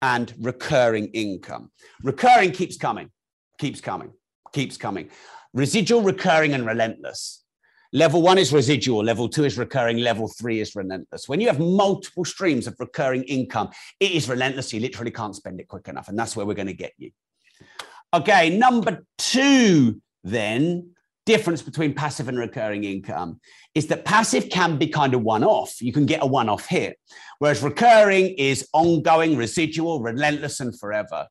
and 0.00 0.32
recurring 0.40 1.08
income. 1.08 1.70
Recurring 2.02 2.52
keeps 2.52 2.78
coming, 2.78 3.10
keeps 3.58 3.82
coming, 3.82 4.12
keeps 4.54 4.78
coming. 4.78 5.10
Residual, 5.52 6.00
recurring, 6.00 6.54
and 6.54 6.64
relentless. 6.64 7.41
Level 7.94 8.22
one 8.22 8.38
is 8.38 8.52
residual, 8.54 9.04
level 9.04 9.28
two 9.28 9.44
is 9.44 9.58
recurring, 9.58 9.98
level 9.98 10.26
three 10.26 10.60
is 10.60 10.74
relentless. 10.74 11.28
When 11.28 11.42
you 11.42 11.48
have 11.48 11.60
multiple 11.60 12.24
streams 12.24 12.66
of 12.66 12.74
recurring 12.78 13.22
income, 13.24 13.68
it 14.00 14.12
is 14.12 14.30
relentless. 14.30 14.72
You 14.72 14.80
literally 14.80 15.10
can't 15.10 15.36
spend 15.36 15.60
it 15.60 15.68
quick 15.68 15.88
enough. 15.88 16.08
And 16.08 16.18
that's 16.18 16.34
where 16.34 16.46
we're 16.46 16.54
going 16.54 16.68
to 16.68 16.72
get 16.72 16.92
you. 16.96 17.10
Okay, 18.14 18.56
number 18.56 19.04
two, 19.18 20.00
then 20.24 20.92
difference 21.26 21.62
between 21.62 21.94
passive 21.94 22.28
and 22.28 22.38
recurring 22.38 22.84
income 22.84 23.40
is 23.74 23.86
that 23.88 24.04
passive 24.04 24.48
can 24.48 24.78
be 24.78 24.86
kind 24.86 25.14
of 25.14 25.22
one 25.22 25.44
off. 25.44 25.80
You 25.80 25.92
can 25.92 26.06
get 26.06 26.22
a 26.22 26.26
one 26.26 26.48
off 26.48 26.66
hit, 26.66 26.98
whereas 27.40 27.62
recurring 27.62 28.28
is 28.38 28.66
ongoing, 28.72 29.36
residual, 29.36 30.00
relentless, 30.00 30.60
and 30.60 30.78
forever. 30.78 31.28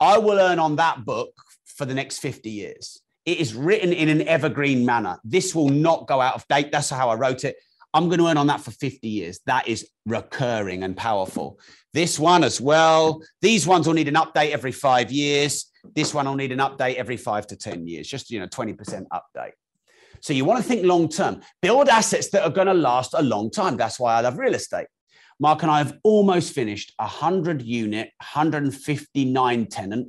I 0.00 0.18
will 0.18 0.38
earn 0.38 0.58
on 0.58 0.76
that 0.76 1.04
book 1.04 1.32
for 1.64 1.84
the 1.84 1.94
next 1.94 2.18
50 2.20 2.50
years. 2.50 3.02
It 3.24 3.38
is 3.38 3.54
written 3.54 3.92
in 3.92 4.08
an 4.08 4.26
evergreen 4.26 4.84
manner. 4.84 5.18
This 5.24 5.54
will 5.54 5.68
not 5.68 6.06
go 6.06 6.20
out 6.20 6.34
of 6.34 6.46
date. 6.48 6.72
That's 6.72 6.90
how 6.90 7.08
I 7.08 7.14
wrote 7.14 7.44
it. 7.44 7.56
I'm 7.94 8.08
going 8.08 8.18
to 8.18 8.28
earn 8.28 8.38
on 8.38 8.46
that 8.46 8.60
for 8.60 8.70
50 8.70 9.06
years. 9.06 9.40
That 9.46 9.68
is 9.68 9.88
recurring 10.06 10.82
and 10.82 10.96
powerful. 10.96 11.60
This 11.92 12.18
one 12.18 12.42
as 12.42 12.60
well. 12.60 13.22
These 13.42 13.66
ones 13.66 13.86
will 13.86 13.94
need 13.94 14.08
an 14.08 14.14
update 14.14 14.50
every 14.50 14.72
five 14.72 15.12
years. 15.12 15.70
This 15.94 16.14
one 16.14 16.26
will 16.26 16.34
need 16.34 16.52
an 16.52 16.58
update 16.58 16.94
every 16.94 17.16
five 17.16 17.46
to 17.48 17.56
10 17.56 17.86
years, 17.86 18.08
just, 18.08 18.30
you 18.30 18.40
know, 18.40 18.46
20% 18.46 19.04
update. 19.12 19.52
So 20.20 20.32
you 20.32 20.44
want 20.44 20.62
to 20.62 20.68
think 20.68 20.86
long 20.86 21.08
term, 21.08 21.42
build 21.60 21.88
assets 21.88 22.30
that 22.30 22.44
are 22.44 22.50
going 22.50 22.68
to 22.68 22.74
last 22.74 23.12
a 23.12 23.22
long 23.22 23.50
time. 23.50 23.76
That's 23.76 23.98
why 23.98 24.14
I 24.14 24.20
love 24.20 24.38
real 24.38 24.54
estate. 24.54 24.86
Mark 25.40 25.62
and 25.62 25.70
I 25.70 25.78
have 25.78 25.98
almost 26.04 26.54
finished 26.54 26.94
a 26.98 27.04
100 27.04 27.60
unit, 27.62 28.10
159 28.18 29.66
tenant, 29.66 30.08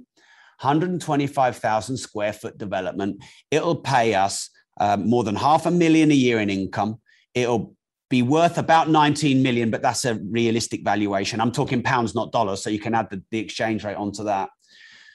125,000 0.62 1.98
square 1.98 2.34
foot 2.34 2.58
development. 2.58 3.24
It'll 3.52 3.76
pay 3.76 4.14
us 4.14 4.50
um, 4.80 5.10
more 5.10 5.24
than 5.24 5.36
half 5.36 5.66
a 5.66 5.72
million 5.72 6.12
a 6.12 6.16
year 6.16 6.40
in 6.40 6.50
income. 6.50 7.00
It'll 7.34 7.76
be 8.10 8.22
worth 8.22 8.58
about 8.58 8.90
19 8.90 9.42
million, 9.42 9.72
but 9.72 9.82
that's 9.82 10.06
a 10.06 10.16
realistic 10.16 10.84
valuation. 10.84 11.42
I'm 11.42 11.52
talking 11.52 11.82
pounds, 11.82 12.14
not 12.14 12.32
dollars. 12.32 12.64
So 12.64 12.70
you 12.70 12.80
can 12.80 12.94
add 12.94 13.10
the, 13.10 13.24
the 13.32 13.40
exchange 13.40 13.84
rate 13.84 13.98
onto 13.98 14.24
that. 14.26 14.50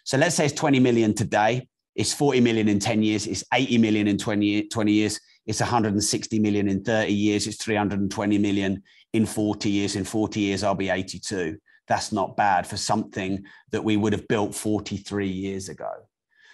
So 0.04 0.16
let's 0.16 0.34
say 0.34 0.46
it's 0.46 0.54
20 0.54 0.80
million 0.80 1.14
today. 1.14 1.68
It's 1.94 2.12
40 2.12 2.40
million 2.40 2.68
in 2.68 2.78
10 2.78 3.02
years. 3.02 3.26
It's 3.26 3.44
80 3.52 3.78
million 3.78 4.08
in 4.08 4.18
20, 4.18 4.68
20 4.68 4.92
years. 4.92 5.20
It's 5.46 5.60
160 5.60 6.38
million 6.38 6.68
in 6.68 6.82
30 6.82 7.12
years. 7.12 7.46
It's 7.46 7.62
320 7.62 8.38
million 8.38 8.82
in 9.12 9.26
40 9.26 9.70
years. 9.70 9.96
In 9.96 10.04
40 10.04 10.40
years, 10.40 10.62
I'll 10.62 10.74
be 10.74 10.90
82. 10.90 11.56
That's 11.88 12.12
not 12.12 12.36
bad 12.36 12.66
for 12.66 12.76
something 12.76 13.44
that 13.72 13.82
we 13.82 13.96
would 13.96 14.12
have 14.12 14.28
built 14.28 14.54
43 14.54 15.26
years 15.26 15.68
ago. 15.68 15.90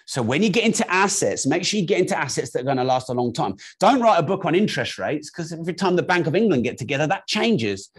So 0.07 0.21
when 0.21 0.43
you 0.43 0.49
get 0.49 0.65
into 0.65 0.89
assets, 0.91 1.47
make 1.47 1.65
sure 1.65 1.79
you 1.79 1.85
get 1.85 1.99
into 1.99 2.17
assets 2.17 2.51
that 2.51 2.61
are 2.61 2.65
going 2.65 2.77
to 2.77 2.83
last 2.83 3.09
a 3.09 3.13
long 3.13 3.33
time. 3.33 3.55
Don't 3.79 4.01
write 4.01 4.19
a 4.19 4.23
book 4.23 4.45
on 4.45 4.53
interest 4.53 4.99
rates 4.99 5.31
because 5.31 5.51
every 5.51 5.73
time 5.73 5.95
the 5.95 6.03
Bank 6.03 6.27
of 6.27 6.35
England 6.35 6.63
get 6.63 6.77
together, 6.77 7.07
that 7.07 7.27
changes. 7.27 7.89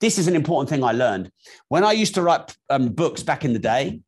This 0.00 0.18
is 0.18 0.28
an 0.28 0.36
important 0.36 0.68
thing 0.68 0.84
I 0.84 0.92
learned. 0.92 1.30
When 1.68 1.82
I 1.82 1.92
used 1.92 2.14
to 2.14 2.22
write 2.22 2.56
um, 2.70 2.90
books 2.90 3.22
back 3.22 3.44
in 3.44 3.52
the 3.52 3.58
day, 3.58 4.00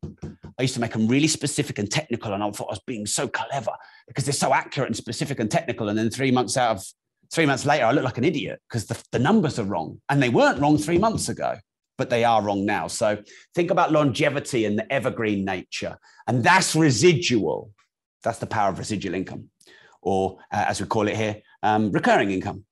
I 0.57 0.61
used 0.61 0.73
to 0.75 0.79
make 0.79 0.91
them 0.91 1.07
really 1.07 1.27
specific 1.27 1.79
and 1.79 1.89
technical, 1.89 2.33
and 2.33 2.43
I 2.43 2.51
thought 2.51 2.67
I 2.67 2.73
was 2.73 2.81
being 2.85 3.05
so 3.05 3.27
clever 3.27 3.71
because 4.07 4.25
they're 4.25 4.33
so 4.33 4.53
accurate 4.53 4.87
and 4.87 4.95
specific 4.95 5.39
and 5.39 5.49
technical. 5.49 5.89
And 5.89 5.97
then 5.97 6.09
three 6.09 6.31
months 6.31 6.57
out 6.57 6.77
of 6.77 6.85
three 7.31 7.45
months 7.45 7.65
later, 7.65 7.85
I 7.85 7.91
look 7.91 8.03
like 8.03 8.17
an 8.17 8.23
idiot 8.23 8.61
because 8.67 8.85
the, 8.85 9.01
the 9.11 9.19
numbers 9.19 9.57
are 9.57 9.63
wrong, 9.63 9.99
and 10.09 10.21
they 10.21 10.29
weren't 10.29 10.59
wrong 10.59 10.77
three 10.77 10.97
months 10.97 11.27
ago, 11.27 11.57
but 11.99 12.09
they 12.09 12.23
are 12.23 12.41
wrong 12.41 12.65
now. 12.65 12.87
So 12.87 13.21
think 13.53 13.69
about 13.69 13.91
longevity 13.91 14.65
and 14.65 14.79
the 14.79 14.91
evergreen 14.91 15.45
nature, 15.45 15.99
and 16.25 16.43
that's 16.43 16.75
residual. 16.75 17.71
That's 18.23 18.39
the 18.39 18.47
power 18.47 18.71
of 18.71 18.79
residual 18.79 19.13
income, 19.13 19.51
or 20.01 20.39
uh, 20.51 20.65
as 20.67 20.81
we 20.81 20.87
call 20.87 21.07
it 21.07 21.15
here, 21.15 21.41
um, 21.61 21.91
recurring 21.91 22.31
income. 22.31 22.65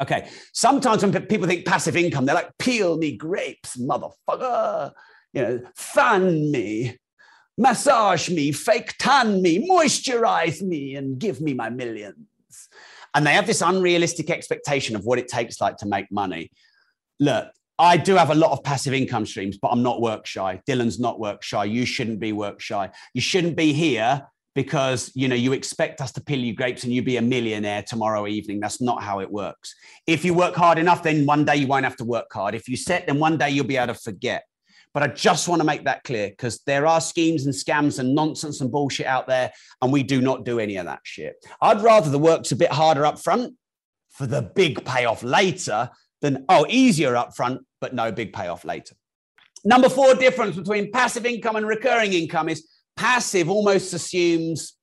Okay. 0.00 0.28
Sometimes 0.52 1.02
when 1.02 1.12
people 1.26 1.48
think 1.48 1.66
passive 1.66 1.96
income, 1.96 2.24
they're 2.24 2.36
like, 2.36 2.52
peel 2.56 2.96
me 2.96 3.16
grapes, 3.16 3.76
motherfucker 3.76 4.92
you 5.32 5.42
know, 5.42 5.60
fan 5.76 6.50
me, 6.50 6.96
massage 7.56 8.30
me, 8.30 8.52
fake 8.52 8.94
tan 8.98 9.42
me, 9.42 9.68
moisturize 9.68 10.62
me, 10.62 10.94
and 10.94 11.18
give 11.18 11.40
me 11.40 11.54
my 11.54 11.70
millions. 11.70 12.16
And 13.14 13.26
they 13.26 13.32
have 13.32 13.46
this 13.46 13.62
unrealistic 13.62 14.30
expectation 14.30 14.96
of 14.96 15.04
what 15.04 15.18
it 15.18 15.28
takes 15.28 15.60
like 15.60 15.76
to 15.78 15.86
make 15.86 16.10
money. 16.10 16.50
Look, 17.20 17.48
I 17.78 17.96
do 17.96 18.16
have 18.16 18.30
a 18.30 18.34
lot 18.34 18.52
of 18.52 18.64
passive 18.64 18.92
income 18.92 19.24
streams, 19.24 19.56
but 19.56 19.68
I'm 19.68 19.82
not 19.82 20.00
work 20.00 20.26
shy. 20.26 20.60
Dylan's 20.68 20.98
not 20.98 21.20
work 21.20 21.42
shy. 21.42 21.64
You 21.64 21.86
shouldn't 21.86 22.18
be 22.18 22.32
work 22.32 22.60
shy. 22.60 22.90
You 23.14 23.20
shouldn't 23.20 23.56
be 23.56 23.72
here 23.72 24.26
because 24.54 25.12
you 25.14 25.28
know 25.28 25.36
you 25.36 25.52
expect 25.52 26.00
us 26.00 26.10
to 26.10 26.20
peel 26.20 26.40
you 26.40 26.52
grapes 26.52 26.82
and 26.82 26.92
you 26.92 27.00
be 27.02 27.16
a 27.16 27.22
millionaire 27.22 27.82
tomorrow 27.82 28.26
evening 28.26 28.58
that's 28.58 28.80
not 28.80 29.00
how 29.00 29.20
it 29.20 29.30
works 29.30 29.72
if 30.06 30.24
you 30.24 30.34
work 30.34 30.56
hard 30.56 30.78
enough 30.78 31.02
then 31.02 31.24
one 31.26 31.44
day 31.44 31.54
you 31.54 31.66
won't 31.66 31.84
have 31.84 31.94
to 31.94 32.04
work 32.04 32.26
hard 32.32 32.56
if 32.56 32.66
you 32.66 32.76
set 32.76 33.06
then 33.06 33.20
one 33.20 33.36
day 33.36 33.50
you'll 33.50 33.64
be 33.64 33.76
able 33.76 33.94
to 33.94 34.00
forget 34.00 34.42
but 34.94 35.02
I 35.02 35.14
just 35.14 35.48
want 35.48 35.60
to 35.60 35.66
make 35.66 35.84
that 35.84 36.02
clear 36.02 36.30
because 36.30 36.60
there 36.66 36.86
are 36.86 37.00
schemes 37.00 37.46
and 37.46 37.54
scams 37.54 37.98
and 37.98 38.14
nonsense 38.14 38.60
and 38.60 38.72
bullshit 38.72 39.06
out 39.06 39.28
there, 39.28 39.52
and 39.82 39.92
we 39.92 40.02
do 40.02 40.20
not 40.20 40.44
do 40.44 40.58
any 40.58 40.76
of 40.76 40.86
that 40.86 41.00
shit. 41.04 41.36
I'd 41.60 41.82
rather 41.82 42.10
the 42.10 42.18
work's 42.18 42.52
a 42.52 42.56
bit 42.56 42.72
harder 42.72 43.06
up 43.06 43.18
front 43.18 43.54
for 44.10 44.26
the 44.26 44.42
big 44.42 44.84
payoff 44.84 45.22
later 45.22 45.90
than, 46.20 46.44
oh, 46.48 46.66
easier 46.68 47.16
up 47.16 47.36
front, 47.36 47.62
but 47.80 47.94
no 47.94 48.10
big 48.12 48.32
payoff 48.32 48.64
later. 48.64 48.94
Number 49.64 49.88
four 49.88 50.14
difference 50.14 50.56
between 50.56 50.90
passive 50.92 51.26
income 51.26 51.56
and 51.56 51.66
recurring 51.66 52.12
income 52.12 52.48
is 52.48 52.68
passive 52.96 53.50
almost 53.50 53.92
assumes 53.92 54.74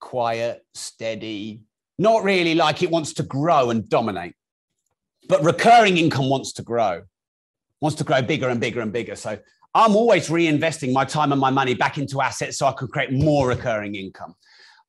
quiet, 0.00 0.64
steady, 0.74 1.62
not 1.98 2.22
really 2.22 2.54
like 2.54 2.82
it 2.82 2.90
wants 2.90 3.14
to 3.14 3.22
grow 3.22 3.70
and 3.70 3.88
dominate. 3.88 4.34
But 5.28 5.42
recurring 5.44 5.98
income 5.98 6.28
wants 6.30 6.52
to 6.54 6.62
grow 6.62 7.02
wants 7.80 7.96
to 7.98 8.04
grow 8.04 8.22
bigger 8.22 8.48
and 8.48 8.60
bigger 8.60 8.80
and 8.80 8.92
bigger. 8.92 9.16
So 9.16 9.38
I'm 9.74 9.94
always 9.94 10.28
reinvesting 10.28 10.92
my 10.92 11.04
time 11.04 11.32
and 11.32 11.40
my 11.40 11.50
money 11.50 11.74
back 11.74 11.98
into 11.98 12.20
assets 12.20 12.58
so 12.58 12.66
I 12.66 12.72
can 12.72 12.88
create 12.88 13.12
more 13.12 13.48
recurring 13.48 13.94
income. 13.94 14.34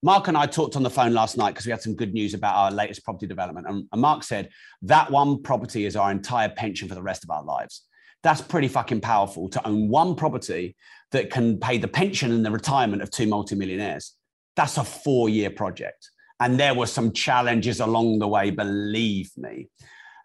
Mark 0.01 0.29
and 0.29 0.37
I 0.37 0.45
talked 0.45 0.75
on 0.75 0.83
the 0.83 0.89
phone 0.89 1.13
last 1.13 1.37
night 1.37 1.51
because 1.51 1.65
we 1.65 1.71
had 1.71 1.81
some 1.81 1.95
good 1.95 2.13
news 2.13 2.33
about 2.33 2.55
our 2.55 2.71
latest 2.71 3.03
property 3.03 3.27
development. 3.27 3.67
And, 3.67 3.85
Mark 3.99 4.23
said 4.23 4.49
that 4.83 5.11
one 5.11 5.41
property 5.41 5.85
is 5.85 5.95
our 5.95 6.09
entire 6.09 6.49
pension 6.49 6.87
for 6.87 6.95
the 6.95 7.01
rest 7.01 7.23
of 7.23 7.29
our 7.29 7.43
lives. 7.43 7.83
That's 8.23 8.41
pretty 8.41 8.69
fucking 8.69 9.01
powerful 9.01 9.49
to 9.49 9.67
own 9.67 9.89
one 9.89 10.15
property 10.15 10.75
that 11.11 11.29
can 11.31 11.59
pay 11.59 11.77
the 11.77 11.87
pension 11.87 12.31
and 12.31 12.45
the 12.45 12.51
retirement 12.51 13.01
of 13.01 13.11
two 13.11 13.27
multimillionaires. 13.27 14.13
That's 14.55 14.77
a 14.77 14.83
four 14.83 15.29
year 15.29 15.49
project. 15.49 16.09
And 16.39 16.57
there 16.57 16.73
were 16.73 16.85
some 16.85 17.11
challenges 17.11 17.81
along 17.81 18.19
the 18.19 18.27
way, 18.27 18.51
believe 18.51 19.31
me. 19.35 19.67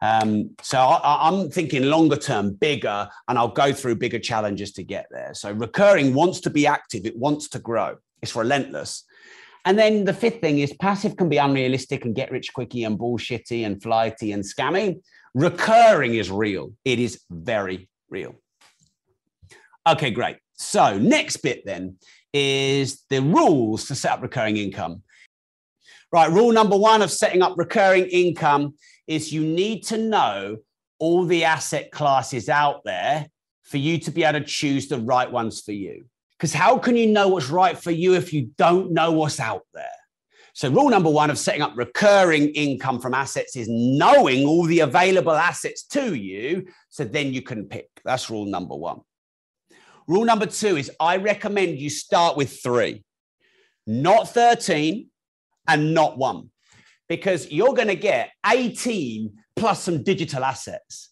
Um, 0.01 0.51
so 0.63 0.79
I, 0.79 1.29
am 1.29 1.51
thinking 1.51 1.85
longer 1.85 2.17
term, 2.17 2.53
bigger, 2.53 3.09
and 3.27 3.39
I'll 3.39 3.49
go 3.49 3.73
through 3.73 3.97
bigger 3.97 4.19
challenges 4.19 4.73
to 4.73 4.85
get 4.85 5.07
there. 5.11 5.33
So 5.35 5.51
recurring 5.51 6.15
wants 6.15 6.41
to 6.41 6.51
be 6.51 6.67
active, 6.67 7.07
it 7.07 7.17
wants 7.17 7.49
to 7.51 7.59
grow, 7.59 7.97
it's 8.23 8.37
relentless. 8.37 9.05
And 9.65 9.79
then 9.79 10.05
the 10.05 10.13
fifth 10.13 10.41
thing 10.41 10.59
is 10.59 10.75
passive 10.75 11.17
can 11.17 11.29
be 11.29 11.39
unrealistic 11.39 12.05
and 12.05 12.15
get 12.15 12.31
rich 12.31 12.53
quicky 12.53 12.85
and 12.85 12.99
bullshitty 12.99 13.65
and 13.65 13.83
flighty 13.83 14.33
and 14.33 14.45
scammy. 14.45 15.01
Recurring 15.35 16.15
is 16.15 16.31
real, 16.31 16.73
it 16.85 16.99
is 16.99 17.21
very 17.31 17.89
real. 18.11 18.35
Okay, 19.87 20.11
great. 20.11 20.37
So, 20.55 20.99
next 20.99 21.39
bit 21.39 21.65
then 21.65 21.97
is 22.33 23.05
the 23.11 23.21
rules 23.21 23.87
to 23.87 23.95
set 23.95 24.13
up 24.13 24.23
recurring 24.23 24.57
income. 24.57 25.03
Right, 26.13 26.31
rule 26.31 26.53
number 26.53 26.77
one 26.77 27.03
of 27.03 27.11
setting 27.11 27.43
up 27.43 27.55
recurring 27.57 28.07
income 28.07 28.75
is 29.07 29.33
you 29.33 29.45
need 29.45 29.83
to 29.87 29.99
know 29.99 30.59
all 30.99 31.25
the 31.25 31.45
asset 31.45 31.91
classes 31.91 32.49
out 32.49 32.83
there 32.85 33.27
for 33.65 33.79
you 33.79 33.99
to 33.99 34.11
be 34.11 34.25
able 34.25 34.41
to 34.41 34.45
choose 34.45 34.89
the 34.89 35.01
right 35.01 35.31
ones 35.31 35.61
for 35.61 35.73
you. 35.73 36.05
Because 36.39 36.53
how 36.53 36.79
can 36.79 36.97
you 36.97 37.07
know 37.07 37.29
what's 37.29 37.49
right 37.49 37.77
for 37.77 37.91
you 37.91 38.15
if 38.15 38.33
you 38.33 38.51
don't 38.59 38.93
know 38.93 39.13
what's 39.13 39.41
out 39.41 39.63
there? 39.73 39.87
So, 40.53 40.71
rule 40.71 40.89
number 40.89 41.11
one 41.11 41.31
of 41.31 41.39
setting 41.39 41.63
up 41.63 41.73
recurring 41.75 42.51
income 42.51 43.01
from 43.01 43.13
assets 43.13 43.57
is 43.57 43.67
knowing 43.69 44.47
all 44.47 44.65
the 44.65 44.81
available 44.81 45.33
assets 45.33 45.83
to 45.89 46.15
you. 46.15 46.67
So 46.91 47.03
then 47.03 47.33
you 47.33 47.43
can 47.43 47.65
pick. 47.65 47.89
That's 48.05 48.31
rule 48.31 48.47
number 48.47 48.77
one. 48.77 49.01
Rule 50.07 50.25
number 50.25 50.47
two 50.47 50.77
is 50.77 50.93
I 51.01 51.17
recommend 51.17 51.81
you 51.81 51.91
start 51.91 52.37
with 52.37 52.63
three, 52.63 53.03
not 53.87 54.29
13 54.29 55.09
and 55.67 55.95
not 55.95 56.19
one 56.19 56.51
because 57.09 57.51
you're 57.51 57.75
going 57.75 57.89
to 57.89 57.97
get 57.97 58.31
18 58.47 59.33
plus 59.57 59.83
some 59.83 60.03
digital 60.03 60.45
assets. 60.45 61.11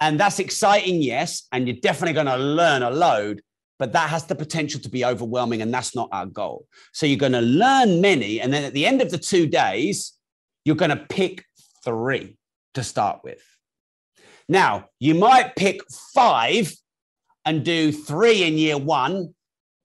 And 0.00 0.18
that's 0.18 0.38
exciting, 0.38 1.02
yes. 1.02 1.46
And 1.52 1.66
you're 1.66 1.78
definitely 1.82 2.14
going 2.14 2.26
to 2.26 2.36
learn 2.36 2.82
a 2.82 2.90
load, 2.90 3.42
but 3.78 3.92
that 3.92 4.10
has 4.10 4.24
the 4.26 4.34
potential 4.34 4.80
to 4.80 4.88
be 4.88 5.04
overwhelming. 5.04 5.62
And 5.62 5.72
that's 5.72 5.94
not 5.94 6.08
our 6.12 6.26
goal. 6.26 6.66
So 6.92 7.06
you're 7.06 7.18
going 7.18 7.32
to 7.32 7.40
learn 7.40 8.00
many. 8.00 8.40
And 8.40 8.52
then 8.52 8.64
at 8.64 8.72
the 8.72 8.86
end 8.86 9.00
of 9.02 9.10
the 9.10 9.18
two 9.18 9.46
days, 9.46 10.14
you're 10.64 10.76
going 10.76 10.90
to 10.90 11.06
pick 11.08 11.44
three 11.84 12.36
to 12.74 12.82
start 12.82 13.20
with. 13.22 13.42
Now, 14.48 14.86
you 14.98 15.14
might 15.14 15.56
pick 15.56 15.80
five 16.14 16.72
and 17.44 17.64
do 17.64 17.92
three 17.92 18.44
in 18.44 18.58
year 18.58 18.78
one 18.78 19.34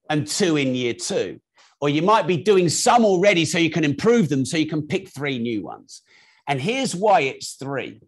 and 0.09 0.27
two 0.27 0.57
in 0.57 0.75
year 0.75 0.93
two 0.93 1.39
or 1.83 1.89
you 1.89 2.01
might 2.01 2.25
be 2.25 2.37
doing 2.37 2.69
some 2.69 3.03
already 3.03 3.43
so 3.43 3.57
you 3.57 3.69
can 3.69 3.83
improve 3.83 4.29
them 4.29 4.45
so 4.45 4.55
you 4.55 4.65
can 4.65 4.87
pick 4.87 5.09
three 5.09 5.37
new 5.37 5.61
ones. 5.61 6.01
And 6.47 6.61
here's 6.61 6.95
why 6.95 7.19
it's 7.19 7.55
three. 7.55 7.99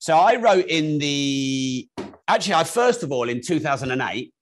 So 0.00 0.16
I 0.16 0.34
wrote 0.34 0.66
in 0.66 0.98
the, 0.98 1.88
actually, 2.26 2.54
I 2.54 2.64
first 2.64 3.04
of 3.04 3.12
all 3.12 3.28
in 3.28 3.40
2008, 3.40 4.34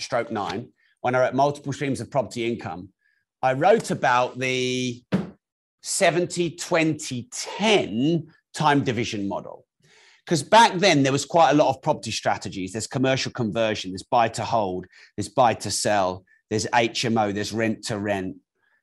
stroke 0.00 0.30
nine, 0.30 0.68
when 1.00 1.14
I 1.14 1.20
wrote 1.20 1.34
multiple 1.34 1.72
streams 1.72 2.00
of 2.00 2.10
property 2.10 2.46
income, 2.46 2.90
I 3.42 3.52
wrote 3.52 3.90
about 3.90 4.38
the 4.38 5.02
70, 5.82 6.56
20, 6.56 7.28
10 7.30 8.26
time 8.54 8.84
division 8.84 9.28
model. 9.28 9.64
Because 10.24 10.42
back 10.42 10.74
then 10.74 11.02
there 11.02 11.12
was 11.12 11.24
quite 11.24 11.52
a 11.52 11.54
lot 11.54 11.70
of 11.70 11.80
property 11.80 12.10
strategies. 12.10 12.72
There's 12.72 12.86
commercial 12.86 13.32
conversion, 13.32 13.92
there's 13.92 14.02
buy 14.02 14.28
to 14.28 14.44
hold, 14.44 14.86
there's 15.16 15.28
buy 15.28 15.54
to 15.54 15.70
sell, 15.70 16.24
there's 16.50 16.66
HMO, 16.66 17.32
there's 17.32 17.52
rent 17.52 17.84
to 17.84 17.98
rent, 17.98 18.36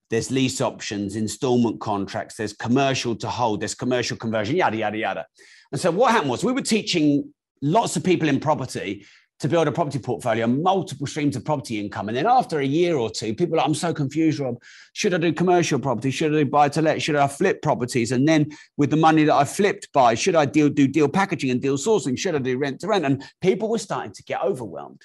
there's 0.10 0.32
lease 0.32 0.62
options, 0.62 1.15
installment 1.15 1.80
contracts, 1.80 2.36
there's 2.36 2.54
commercial 2.54 3.15
to 3.17 3.30
hold, 3.30 3.60
there's 3.60 3.75
commercial 3.75 4.17
conversion, 4.17 4.56
yada, 4.56 4.78
yada, 4.78 4.97
yada. 4.97 5.25
And 5.71 5.80
so 5.80 5.91
what 5.91 6.12
happened 6.12 6.32
was 6.32 6.43
we 6.43 6.51
were 6.51 6.62
teaching 6.62 7.32
lots 7.62 7.95
of 7.95 8.04
people 8.04 8.30
in 8.30 8.39
property 8.39 9.06
to 9.39 9.50
build 9.50 9.67
a 9.67 9.71
property 9.71 10.00
portfolio, 10.00 10.48
multiple 10.48 11.06
streams 11.06 11.36
of 11.36 11.43
property 11.43 11.80
income. 11.80 12.08
And 12.08 12.15
then 12.15 12.26
after 12.26 12.60
a 12.60 12.65
year 12.65 12.95
or 12.95 13.10
two, 13.10 13.34
people 13.34 13.60
are 13.60 13.65
I'm 13.65 13.76
so 13.76 13.93
confused, 13.93 14.39
Rob. 14.39 14.62
Should 14.93 15.13
I 15.13 15.17
do 15.17 15.34
commercial 15.34 15.78
property? 15.78 16.10
Should 16.10 16.34
I 16.34 16.43
do 16.43 16.45
buy 16.45 16.69
to 16.69 16.82
let? 16.82 17.02
Should 17.02 17.17
I 17.17 17.28
flip 17.28 17.62
properties? 17.62 18.12
And 18.12 18.28
then 18.28 18.52
with 18.78 18.91
the 18.91 18.98
money 18.98 19.26
that 19.26 19.36
I 19.36 19.43
flipped 19.43 19.91
by, 19.91 20.15
should 20.15 20.36
I 20.36 20.45
deal, 20.45 20.69
do 20.69 20.88
deal 20.88 21.10
packaging 21.10 21.50
and 21.50 21.62
deal 21.62 21.78
sourcing? 21.78 22.17
Should 22.17 22.36
I 22.36 22.39
do 22.39 22.58
rent 22.58 22.80
to 22.82 22.88
rent? 22.88 23.06
And 23.06 23.24
people 23.41 23.69
were 23.69 23.78
starting 23.78 24.13
to 24.13 24.24
get 24.24 24.41
overwhelmed. 24.41 25.02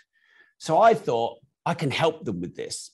So 0.59 0.81
I 0.81 0.95
thought, 0.95 1.39
I 1.67 1.75
can 1.75 1.91
help 1.91 2.25
them 2.25 2.41
with 2.41 2.55
this. 2.55 2.91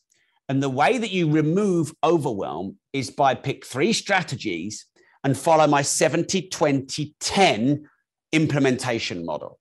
And 0.48 0.62
the 0.62 0.70
way 0.70 0.98
that 0.98 1.10
you 1.10 1.30
remove 1.30 1.92
overwhelm 2.02 2.76
is 2.92 3.10
by 3.10 3.34
pick 3.34 3.66
three 3.66 3.92
strategies 3.92 4.86
and 5.24 5.36
follow 5.36 5.66
my 5.66 5.82
70 5.82 6.48
20 6.48 7.14
10 7.18 7.88
implementation 8.32 9.24
model. 9.24 9.58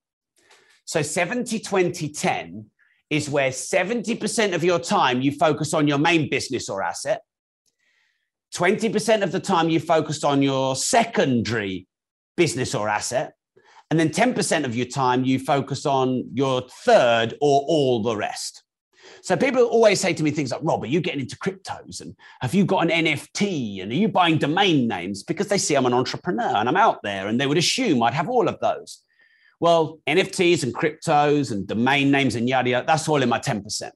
So 0.86 1.02
70 1.02 1.60
20 1.60 2.10
10 2.10 2.66
is 3.10 3.30
where 3.30 3.52
70% 3.52 4.56
of 4.56 4.64
your 4.64 4.80
time 4.80 5.22
you 5.22 5.32
focus 5.32 5.74
on 5.74 5.88
your 5.88 5.98
main 5.98 6.30
business 6.30 6.70
or 6.70 6.82
asset. 6.82 7.22
20% 8.56 9.22
of 9.22 9.32
the 9.32 9.40
time 9.40 9.70
you 9.70 9.80
focus 9.80 10.24
on 10.24 10.42
your 10.42 10.76
secondary 10.76 11.88
business 12.38 12.74
or 12.74 12.90
asset. 12.90 13.34
And 13.92 14.00
then 14.00 14.10
10% 14.10 14.66
of 14.66 14.76
your 14.76 14.88
time 14.88 15.24
you 15.24 15.38
focus 15.38 15.86
on 15.86 16.24
your 16.34 16.62
third 16.84 17.34
or 17.42 17.62
all 17.68 18.02
the 18.02 18.16
rest. 18.16 18.64
So 19.22 19.36
people 19.36 19.64
always 19.64 20.00
say 20.00 20.14
to 20.14 20.24
me 20.24 20.32
things 20.32 20.52
like, 20.52 20.62
Rob, 20.64 20.84
are 20.84 20.88
you 20.88 21.02
getting 21.02 21.22
into 21.22 21.38
cryptos? 21.38 22.02
And 22.02 22.16
have 22.42 22.54
you 22.54 22.66
got 22.66 22.90
an 22.90 23.06
NFT? 23.06 23.82
And 23.82 23.92
are 23.92 23.96
you 23.96 24.08
buying 24.08 24.38
domain 24.38 24.88
names? 24.88 25.24
Because 25.24 25.48
they 25.48 25.58
see 25.58 25.76
I'm 25.76 25.86
an 25.86 25.94
entrepreneur 25.94 26.56
and 26.56 26.68
I'm 26.68 26.78
out 26.78 27.02
there 27.04 27.28
and 27.28 27.40
they 27.40 27.48
would 27.48 27.58
assume 27.58 28.02
I'd 28.02 28.14
have 28.14 28.30
all 28.30 28.48
of 28.48 28.60
those. 28.60 29.04
Well, 29.60 30.00
NFTs 30.08 30.64
and 30.64 30.74
cryptos 30.74 31.52
and 31.52 31.68
domain 31.68 32.12
names 32.12 32.36
and 32.36 32.48
yada, 32.48 32.70
yada, 32.70 32.86
that's 32.86 33.08
all 33.08 33.22
in 33.22 33.30
my 33.30 33.40
10%. 33.40 33.92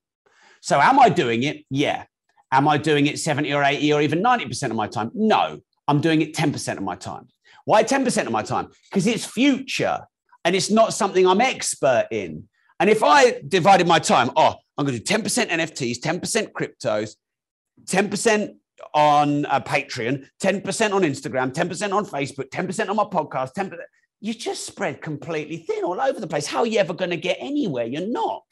So 0.62 0.80
am 0.80 1.00
I 1.00 1.10
doing 1.10 1.43
it? 1.43 1.65
Yeah. 1.69 2.06
Am 2.52 2.67
I 2.67 2.78
doing 2.78 3.08
it 3.08 3.19
70 3.19 3.54
or 3.54 3.63
80 3.63 3.93
or 3.93 4.02
even 4.02 4.24
90% 4.24 4.72
of 4.72 4.76
my 4.76 4.88
time? 4.88 5.12
No, 5.13 5.60
I'm 5.88 6.02
doing 6.02 6.22
it 6.22 6.34
10% 6.34 6.78
of 6.78 6.84
my 6.84 6.95
time. 6.95 7.28
Why 7.65 7.84
10% 7.84 8.26
of 8.26 8.32
my 8.32 8.41
time? 8.41 8.69
Because 8.89 9.06
it's 9.06 9.26
future 9.26 10.00
and 10.43 10.56
it's 10.56 10.72
not 10.72 10.93
something 10.93 11.28
I'm 11.28 11.41
expert 11.41 12.08
in. 12.12 12.48
And 12.80 12.89
if 12.89 13.04
I 13.04 13.41
divided 13.48 13.88
my 13.88 14.00
time, 14.00 14.32
oh, 14.36 14.56
I'm 14.78 14.86
going 14.86 14.98
to 14.98 15.04
do 15.04 15.22
10% 15.22 15.50
NFTs, 15.50 16.00
10% 16.00 16.52
cryptos, 16.54 17.15
10% 17.86 18.56
on 18.93 19.45
uh, 19.45 19.60
Patreon, 19.60 20.26
10% 20.41 20.93
on 20.93 21.02
Instagram, 21.02 21.54
10% 21.54 21.93
on 21.93 22.06
Facebook, 22.06 22.50
10% 22.50 22.89
on 22.89 22.95
my 22.95 23.04
podcast, 23.04 23.52
10%. 23.58 23.74
You 24.21 24.34
just 24.34 24.65
spread 24.65 25.01
completely 25.01 25.58
thin 25.58 25.84
all 25.84 25.99
over 25.99 26.19
the 26.19 26.27
place. 26.27 26.45
How 26.45 26.60
are 26.60 26.67
you 26.67 26.79
ever 26.79 26.93
going 26.93 27.12
to 27.12 27.17
get 27.17 27.38
anywhere? 27.39 27.86
You're 27.86 28.08
not. 28.08 28.43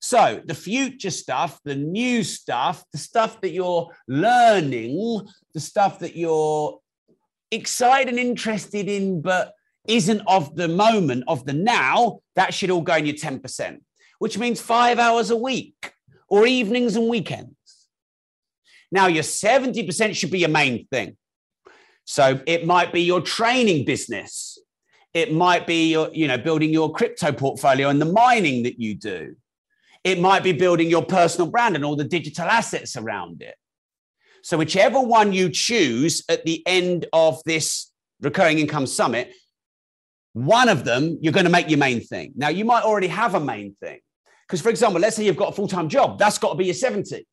So, 0.00 0.40
the 0.44 0.54
future 0.54 1.10
stuff, 1.10 1.60
the 1.64 1.74
new 1.74 2.22
stuff, 2.22 2.84
the 2.92 2.98
stuff 2.98 3.40
that 3.40 3.50
you're 3.50 3.90
learning, 4.06 5.26
the 5.54 5.60
stuff 5.60 5.98
that 6.00 6.16
you're 6.16 6.78
excited 7.50 8.08
and 8.08 8.18
interested 8.18 8.88
in, 8.88 9.22
but 9.22 9.54
isn't 9.88 10.22
of 10.26 10.54
the 10.54 10.68
moment, 10.68 11.24
of 11.26 11.44
the 11.46 11.52
now, 11.52 12.20
that 12.36 12.54
should 12.54 12.70
all 12.70 12.82
go 12.82 12.94
in 12.94 13.06
your 13.06 13.16
10% 13.16 13.78
which 14.18 14.38
means 14.38 14.60
five 14.60 14.98
hours 14.98 15.30
a 15.30 15.36
week 15.36 15.92
or 16.28 16.46
evenings 16.46 16.96
and 16.96 17.08
weekends. 17.08 17.54
Now, 18.90 19.06
your 19.06 19.22
70% 19.22 20.14
should 20.14 20.30
be 20.30 20.40
your 20.40 20.48
main 20.48 20.86
thing. 20.86 21.16
So 22.04 22.40
it 22.46 22.66
might 22.66 22.92
be 22.92 23.02
your 23.02 23.20
training 23.20 23.84
business. 23.84 24.57
It 25.18 25.32
might 25.32 25.66
be 25.66 25.90
your, 25.90 26.10
you 26.12 26.28
know, 26.28 26.38
building 26.38 26.72
your 26.72 26.92
crypto 26.92 27.32
portfolio 27.32 27.88
and 27.88 28.00
the 28.00 28.12
mining 28.24 28.62
that 28.62 28.78
you 28.78 28.94
do. 28.94 29.34
It 30.04 30.20
might 30.20 30.44
be 30.44 30.52
building 30.52 30.88
your 30.88 31.04
personal 31.04 31.50
brand 31.50 31.74
and 31.74 31.84
all 31.84 31.96
the 31.96 32.04
digital 32.04 32.44
assets 32.44 32.96
around 32.96 33.42
it. 33.42 33.56
So 34.44 34.56
whichever 34.56 35.00
one 35.00 35.32
you 35.32 35.50
choose 35.50 36.22
at 36.28 36.44
the 36.44 36.62
end 36.66 37.06
of 37.12 37.42
this 37.44 37.90
recurring 38.20 38.60
income 38.60 38.86
summit, 38.86 39.32
one 40.34 40.68
of 40.68 40.84
them 40.84 41.18
you're 41.20 41.32
going 41.32 41.46
to 41.46 41.50
make 41.50 41.68
your 41.68 41.80
main 41.80 42.00
thing. 42.00 42.32
Now 42.36 42.50
you 42.50 42.64
might 42.64 42.84
already 42.84 43.08
have 43.08 43.34
a 43.34 43.40
main 43.40 43.74
thing. 43.80 43.98
Because 44.46 44.60
for 44.60 44.68
example, 44.68 45.00
let's 45.00 45.16
say 45.16 45.24
you've 45.24 45.36
got 45.36 45.48
a 45.48 45.56
full-time 45.56 45.88
job, 45.88 46.20
that's 46.20 46.38
got 46.38 46.50
to 46.50 46.54
be 46.54 46.66
your 46.66 46.74
70. 46.74 47.26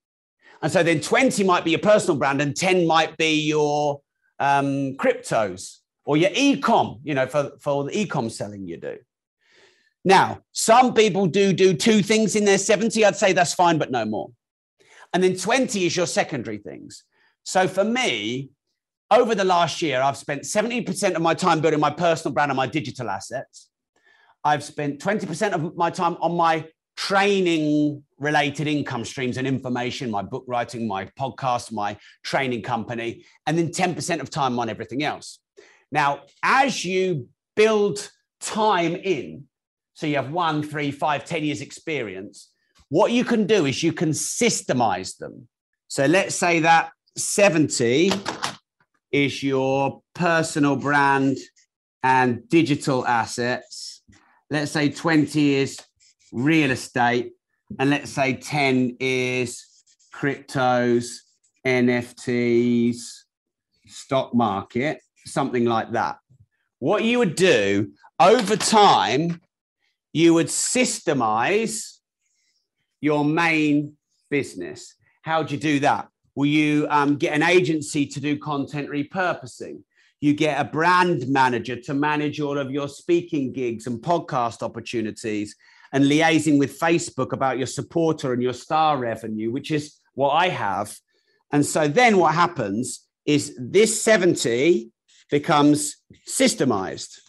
And 0.63 0.71
so 0.71 0.82
then 0.82 1.02
20 1.02 1.43
might 1.43 1.63
be 1.63 1.69
your 1.69 1.82
personal 1.82 2.17
brand 2.17 2.41
and 2.41 2.56
10 2.56 2.88
might 2.88 3.15
be 3.15 3.41
your 3.41 4.02
um, 4.39 4.98
cryptos 4.98 5.82
or 6.06 6.18
your 6.18 6.30
e-com, 6.34 7.00
you 7.04 7.13
know, 7.13 7.28
for, 7.28 7.52
for 7.60 7.84
the 7.84 8.00
e-com 8.00 8.30
selling 8.30 8.68
you 8.68 8.78
do. 8.78 8.98
Now, 10.04 10.41
some 10.52 10.94
people 10.94 11.26
do 11.26 11.52
do 11.52 11.74
two 11.74 12.04
things 12.04 12.36
in 12.36 12.46
their 12.46 12.60
70. 12.60 13.04
I'd 13.04 13.15
say 13.15 13.34
that's 13.34 13.56
fine, 13.56 13.80
but 13.80 13.91
no 13.91 14.06
more. 14.06 14.30
And 15.13 15.24
then 15.24 15.36
20 15.36 15.86
is 15.86 15.98
your 15.98 16.06
secondary 16.06 16.60
things. 16.60 17.04
So 17.44 17.68
for 17.68 17.84
me, 17.84 18.50
over 19.10 19.34
the 19.34 19.44
last 19.44 19.82
year, 19.82 20.02
I've 20.02 20.18
spent 20.18 20.44
70% 20.44 21.15
of 21.15 21.22
my 21.22 21.34
time 21.34 21.60
building 21.60 21.80
my 21.80 21.89
personal 21.89 22.34
brand 22.34 22.52
and 22.52 22.58
my 22.58 22.68
digital 22.68 23.10
assets. 23.10 23.70
I've 24.44 24.63
spent 24.63 25.00
20% 25.00 25.54
of 25.54 25.76
my 25.76 25.89
time 25.89 26.18
on 26.22 26.36
my 26.36 26.68
training 26.98 28.04
related 28.20 28.68
income 28.68 29.06
streams 29.06 29.38
and 29.38 29.48
information, 29.48 30.10
my 30.10 30.22
book 30.22 30.44
writing, 30.48 30.88
my 30.88 31.06
podcast, 31.20 31.72
my 31.72 31.98
training 32.24 32.62
company, 32.62 33.26
and 33.48 33.58
then 33.58 33.70
10% 33.70 34.22
of 34.22 34.30
time 34.30 34.58
on 34.60 34.70
everything 34.70 35.04
else. 35.04 35.39
Now, 35.91 36.21
as 36.43 36.84
you 36.84 37.30
build 37.56 38.10
time 38.39 38.95
in, 38.95 39.45
so 39.93 40.08
you 40.08 40.15
have 40.15 40.32
one, 40.32 40.62
three, 40.62 40.91
five, 40.91 41.26
ten 41.26 41.43
years 41.43 41.62
experience, 41.62 42.52
what 42.89 43.12
you 43.12 43.24
can 43.24 43.48
do 43.48 43.65
is 43.65 43.82
you 43.82 43.93
can 43.93 44.10
systemize 44.10 45.17
them. 45.17 45.48
So 45.88 46.06
let's 46.06 46.36
say 46.36 46.60
that 46.60 46.91
70 47.17 48.12
is 49.12 49.41
your 49.41 50.02
personal 50.13 50.76
brand 50.76 51.38
and 52.04 52.48
digital 52.50 53.08
assets. 53.08 54.04
Let's 54.50 54.71
say 54.71 54.89
20 54.89 55.56
is 55.56 55.80
real 56.32 56.71
estate, 56.71 57.32
and 57.80 57.89
let's 57.89 58.12
say 58.12 58.34
10 58.34 58.98
is 59.00 59.65
cryptos, 60.13 61.15
NFTs, 61.65 62.98
stock 63.88 64.36
market, 64.36 65.00
something 65.26 65.66
like 65.66 65.92
that. 65.92 66.18
What 66.80 67.04
you 67.04 67.20
would 67.20 67.36
do 67.36 67.92
over 68.20 68.56
time, 68.56 69.42
you 70.14 70.34
would 70.34 70.48
systemize 70.48 71.98
your 73.02 73.26
main 73.26 73.94
business. 74.30 74.96
How 75.22 75.44
do 75.44 75.56
you 75.56 75.60
do 75.60 75.80
that? 75.82 76.08
Will 76.36 76.48
you 76.48 76.88
um, 76.90 77.16
get 77.16 77.34
an 77.34 77.44
agency 77.44 78.06
to 78.08 78.20
do 78.20 78.38
content 78.38 78.90
repurposing? 78.90 79.82
You 80.22 80.34
get 80.34 80.60
a 80.60 80.70
brand 80.70 81.28
manager 81.28 81.76
to 81.82 81.94
manage 81.94 82.40
all 82.40 82.58
of 82.58 82.72
your 82.72 82.88
speaking 82.88 83.54
gigs 83.54 83.88
and 83.88 84.02
podcast 84.02 84.62
opportunities 84.62 85.56
and 85.94 86.06
liaising 86.06 86.58
with 86.58 86.80
Facebook 86.80 87.32
about 87.32 87.58
your 87.58 87.68
supporter 87.68 88.34
and 88.34 88.42
your 88.42 88.54
star 88.54 88.98
revenue, 88.98 89.52
which 89.52 89.72
is 89.72 90.00
what 90.14 90.32
I 90.32 90.50
have. 90.50 90.98
And 91.52 91.66
so 91.66 91.88
then 91.88 92.18
what 92.18 92.34
happens 92.34 93.08
is 93.26 93.56
this 93.60 94.02
70 94.02 94.92
becomes 95.30 95.98
systemized. 96.28 97.20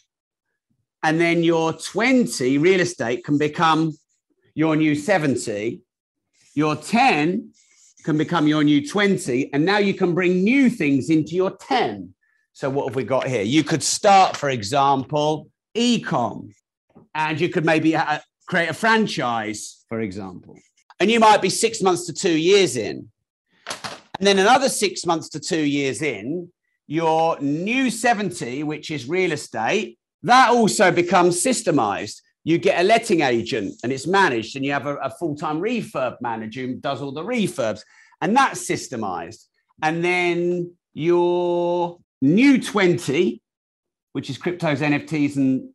And 1.03 1.21
then 1.21 1.43
your 1.43 1.73
20 1.73 2.59
real 2.59 2.81
estate 2.81 3.25
can 3.25 3.39
become 3.39 3.97
your 4.55 4.75
new 4.75 4.95
70. 4.95 5.81
Your 6.55 6.75
10 6.75 7.53
can 8.05 8.17
become 8.17 8.49
your 8.49 8.65
new 8.65 8.87
20. 8.87 9.53
And 9.53 9.65
now 9.65 9.79
you 9.79 9.95
can 9.95 10.15
bring 10.15 10.43
new 10.43 10.71
things 10.71 11.11
into 11.11 11.35
your 11.35 11.57
10. 11.57 12.15
So, 12.53 12.71
what 12.71 12.89
have 12.89 12.97
we 12.97 13.05
got 13.05 13.27
here? 13.27 13.43
You 13.43 13.63
could 13.63 13.83
start, 13.83 14.35
for 14.35 14.49
example, 14.49 15.51
ecom, 15.77 16.53
and 17.15 17.39
you 17.39 17.51
could 17.51 17.67
maybe 17.67 17.95
uh, 17.95 18.03
uh, 18.03 18.19
create 18.49 18.71
a 18.71 18.75
franchise, 18.75 19.85
for 19.91 20.01
example. 20.01 20.57
And 20.99 21.11
you 21.11 21.21
might 21.21 21.43
be 21.43 21.51
six 21.51 21.83
months 21.83 22.07
to 22.07 22.15
two 22.15 22.37
years 22.37 22.77
in. 22.77 23.11
And 23.69 24.27
then 24.27 24.39
another 24.39 24.71
six 24.71 25.05
months 25.05 25.29
to 25.31 25.41
two 25.41 25.61
years 25.61 26.01
in, 26.01 26.51
your 26.87 27.39
new 27.41 27.91
70, 27.91 28.63
which 28.63 28.91
is 28.91 29.09
real 29.09 29.33
estate, 29.33 29.99
that 30.23 30.51
also 30.51 30.91
becomes 30.91 31.43
systemized. 31.43 32.21
You 32.45 32.59
get 32.59 32.81
a 32.81 32.85
letting 32.85 33.23
agent 33.23 33.75
and 33.83 33.93
it's 33.93 34.07
managed, 34.07 34.57
and 34.57 34.65
you 34.65 34.73
have 34.73 34.87
a, 34.87 34.97
a 34.97 35.11
full 35.11 35.37
time 35.37 35.61
refurb 35.61 36.17
manager 36.21 36.63
who 36.63 36.77
does 36.77 37.03
all 37.03 37.13
the 37.13 37.25
refurbs, 37.25 37.81
and 38.21 38.37
that's 38.37 38.69
systemized. 38.69 39.47
And 39.83 40.05
then 40.05 40.73
your 40.95 41.99
new 42.23 42.63
20, 42.63 43.43
which 44.13 44.31
is 44.31 44.39
cryptos, 44.39 44.79
NFTs, 44.79 45.37
and 45.37 45.69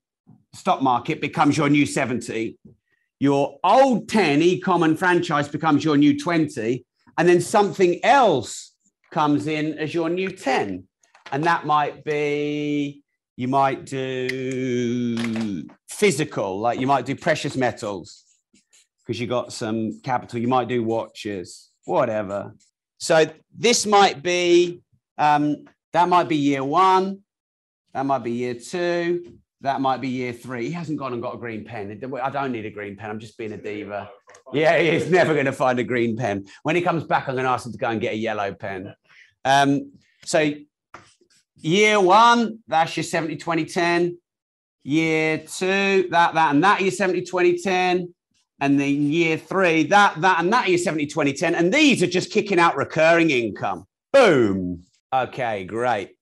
stock 0.54 0.82
market 0.82 1.22
becomes 1.22 1.58
your 1.58 1.70
new 1.70 1.86
70. 1.86 2.58
Your 3.20 3.60
old 3.64 4.10
10 4.10 4.42
e-common 4.42 4.98
franchise 4.98 5.48
becomes 5.48 5.84
your 5.84 5.98
new 5.98 6.20
20. 6.20 6.84
And 7.18 7.30
then 7.30 7.42
something 7.42 8.04
else 8.04 8.74
comes 9.12 9.46
in 9.46 9.78
as 9.78 9.94
your 9.94 10.10
new 10.10 10.30
10. 10.30 10.88
And 11.32 11.44
that 11.46 11.66
might 11.66 12.04
be, 12.04 13.04
you 13.38 13.48
might 13.48 13.86
do 13.86 15.68
physical, 15.90 16.60
like 16.60 16.80
you 16.80 16.88
might 16.88 17.06
do 17.06 17.16
precious 17.16 17.56
metals 17.56 18.24
because 19.06 19.20
you 19.20 19.28
got 19.28 19.54
some 19.54 20.02
capital. 20.02 20.40
You 20.40 20.48
might 20.48 20.68
do 20.68 20.84
watches, 20.84 21.70
whatever. 21.86 22.56
So 22.98 23.26
this 23.58 23.86
might 23.86 24.22
be, 24.22 24.82
um, 25.18 25.66
that 25.94 26.08
might 26.08 26.30
be 26.30 26.36
year 26.36 26.64
one. 26.64 27.20
That 27.94 28.06
might 28.06 28.24
be 28.24 28.32
year 28.32 28.54
two. 28.54 29.38
That 29.62 29.80
might 29.80 30.02
be 30.02 30.08
year 30.08 30.34
three. 30.34 30.66
He 30.66 30.72
hasn't 30.72 30.98
gone 30.98 31.14
and 31.14 31.22
got 31.22 31.36
a 31.36 31.38
green 31.38 31.66
pen. 31.66 32.00
I 32.22 32.30
don't 32.30 32.52
need 32.52 32.66
a 32.66 32.72
green 32.72 32.96
pen. 32.96 33.10
I'm 33.10 33.20
just 33.20 33.38
being 33.38 33.52
a 33.52 33.58
diva. 33.58 34.10
Yeah, 34.54 34.80
he's 34.80 35.10
never 35.10 35.34
going 35.34 35.46
to 35.46 35.52
find 35.52 35.78
a 35.80 35.84
green 35.84 36.18
pen. 36.18 36.46
When 36.64 36.76
he 36.76 36.82
comes 36.82 37.04
back, 37.04 37.28
I'm 37.28 37.36
going 37.36 37.46
to 37.46 37.52
ask 37.52 37.66
him 37.66 37.72
to 37.72 37.78
go 37.78 37.90
and 37.90 38.02
get 38.02 38.14
a 38.14 38.18
yellow 38.18 38.54
pen. 38.54 38.96
Um, 39.46 39.92
so, 40.26 40.54
year 41.62 42.00
one, 42.00 42.60
that's 42.68 42.96
your 42.98 43.04
70, 43.04 43.38
20, 43.38 43.66
10. 43.66 44.18
Year 44.84 45.38
two, 45.38 46.08
that, 46.10 46.34
that, 46.34 46.54
and 46.54 46.64
that, 46.64 46.82
your 46.82 46.92
70, 46.92 47.24
20, 47.24 47.58
10. 47.60 48.14
And 48.60 48.80
then 48.80 49.12
year 49.12 49.38
three, 49.38 49.84
that, 49.84 50.20
that, 50.22 50.40
and 50.40 50.52
that, 50.54 50.70
your 50.70 50.78
70, 50.78 51.08
20, 51.08 51.34
10. 51.34 51.56
And 51.56 51.74
these 51.74 52.02
are 52.04 52.08
just 52.08 52.32
kicking 52.32 52.60
out 52.60 52.76
recurring 52.76 53.30
income. 53.30 53.86
Boom. 54.14 54.84
Okay, 55.14 55.66
great. 55.66 56.16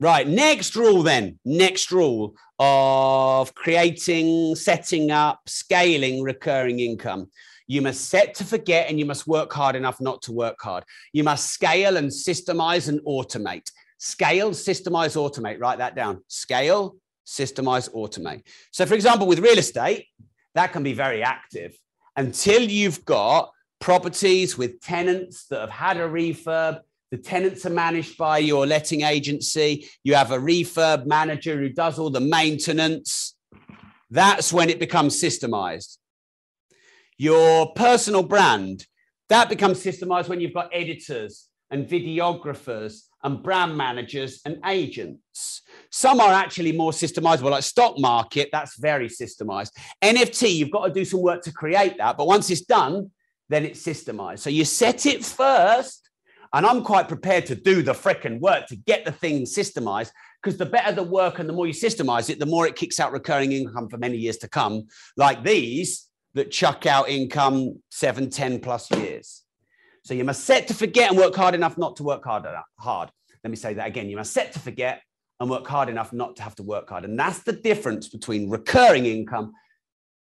Right, 0.00 0.26
next 0.26 0.76
rule 0.76 1.02
then. 1.02 1.38
Next 1.44 1.92
rule 1.92 2.34
of 2.58 3.54
creating, 3.54 4.54
setting 4.54 5.10
up, 5.10 5.40
scaling 5.46 6.22
recurring 6.22 6.80
income. 6.80 7.30
You 7.70 7.82
must 7.82 8.08
set 8.08 8.34
to 8.34 8.44
forget 8.44 8.90
and 8.90 8.98
you 8.98 9.06
must 9.06 9.28
work 9.28 9.52
hard 9.52 9.76
enough 9.76 10.00
not 10.00 10.22
to 10.22 10.32
work 10.32 10.56
hard. 10.60 10.82
You 11.12 11.22
must 11.22 11.52
scale 11.52 11.98
and 11.98 12.08
systemize 12.08 12.88
and 12.88 12.98
automate. 13.02 13.70
Scale, 13.96 14.50
systemize, 14.50 15.14
automate. 15.14 15.60
Write 15.60 15.78
that 15.78 15.94
down. 15.94 16.24
Scale, 16.26 16.96
systemize, 17.24 17.88
automate. 17.94 18.42
So, 18.72 18.86
for 18.86 18.94
example, 18.94 19.28
with 19.28 19.38
real 19.38 19.56
estate, 19.56 20.06
that 20.56 20.72
can 20.72 20.82
be 20.82 20.94
very 20.94 21.22
active 21.22 21.78
until 22.16 22.60
you've 22.60 23.04
got 23.04 23.52
properties 23.78 24.58
with 24.58 24.80
tenants 24.80 25.46
that 25.46 25.60
have 25.60 25.70
had 25.70 25.96
a 25.96 26.08
refurb 26.08 26.80
the 27.12 27.18
tenants 27.18 27.66
are 27.66 27.70
managed 27.70 28.16
by 28.16 28.38
your 28.38 28.66
letting 28.68 29.02
agency. 29.02 29.88
You 30.04 30.14
have 30.14 30.30
a 30.30 30.38
refurb 30.38 31.06
manager 31.06 31.56
who 31.56 31.68
does 31.68 31.98
all 31.98 32.10
the 32.10 32.20
maintenance. 32.20 33.34
That's 34.10 34.52
when 34.52 34.70
it 34.70 34.78
becomes 34.78 35.20
systemized. 35.20 35.98
Your 37.20 37.74
personal 37.74 38.22
brand, 38.22 38.86
that 39.28 39.50
becomes 39.50 39.84
systemized 39.84 40.30
when 40.30 40.40
you've 40.40 40.54
got 40.54 40.70
editors 40.72 41.50
and 41.70 41.86
videographers 41.86 43.02
and 43.22 43.42
brand 43.42 43.76
managers 43.76 44.40
and 44.46 44.58
agents. 44.64 45.60
Some 45.90 46.18
are 46.18 46.32
actually 46.32 46.72
more 46.72 46.92
systemizable, 46.92 47.50
like 47.50 47.62
stock 47.62 47.98
market, 47.98 48.48
that's 48.52 48.78
very 48.78 49.10
systemized. 49.10 49.72
NFT, 50.00 50.54
you've 50.54 50.70
got 50.70 50.86
to 50.86 50.94
do 50.94 51.04
some 51.04 51.20
work 51.20 51.42
to 51.42 51.52
create 51.52 51.98
that, 51.98 52.16
but 52.16 52.26
once 52.26 52.48
it's 52.48 52.62
done, 52.62 53.10
then 53.50 53.66
it's 53.66 53.84
systemized. 53.84 54.38
So 54.38 54.48
you 54.48 54.64
set 54.64 55.04
it 55.04 55.22
first 55.22 56.08
and 56.54 56.64
I'm 56.64 56.82
quite 56.82 57.06
prepared 57.06 57.44
to 57.46 57.54
do 57.54 57.82
the 57.82 57.92
frickin' 57.92 58.40
work 58.40 58.66
to 58.68 58.76
get 58.76 59.04
the 59.04 59.12
thing 59.12 59.42
systemized 59.42 60.10
because 60.42 60.56
the 60.56 60.64
better 60.64 60.92
the 60.92 61.02
work 61.02 61.38
and 61.38 61.46
the 61.46 61.52
more 61.52 61.66
you 61.66 61.74
systemize 61.74 62.30
it, 62.30 62.38
the 62.38 62.46
more 62.46 62.66
it 62.66 62.76
kicks 62.76 62.98
out 62.98 63.12
recurring 63.12 63.52
income 63.52 63.90
for 63.90 63.98
many 63.98 64.16
years 64.16 64.38
to 64.38 64.48
come, 64.48 64.86
like 65.18 65.44
these 65.44 66.06
that 66.34 66.50
chuck 66.50 66.86
out 66.86 67.08
income 67.08 67.82
seven, 67.90 68.30
10 68.30 68.60
plus 68.60 68.90
years. 68.90 69.42
So 70.04 70.14
you 70.14 70.24
must 70.24 70.44
set 70.44 70.68
to 70.68 70.74
forget 70.74 71.10
and 71.10 71.18
work 71.18 71.34
hard 71.34 71.54
enough 71.54 71.76
not 71.76 71.96
to 71.96 72.02
work 72.02 72.24
hard. 72.24 72.44
Hard. 72.78 73.10
Let 73.44 73.50
me 73.50 73.56
say 73.56 73.74
that 73.74 73.86
again. 73.86 74.08
You 74.08 74.16
must 74.16 74.32
set 74.32 74.52
to 74.52 74.58
forget 74.58 75.02
and 75.38 75.48
work 75.50 75.66
hard 75.66 75.88
enough 75.88 76.12
not 76.12 76.36
to 76.36 76.42
have 76.42 76.54
to 76.56 76.62
work 76.62 76.88
hard. 76.88 77.04
And 77.04 77.18
that's 77.18 77.40
the 77.40 77.52
difference 77.52 78.08
between 78.08 78.50
recurring 78.50 79.06
income 79.06 79.52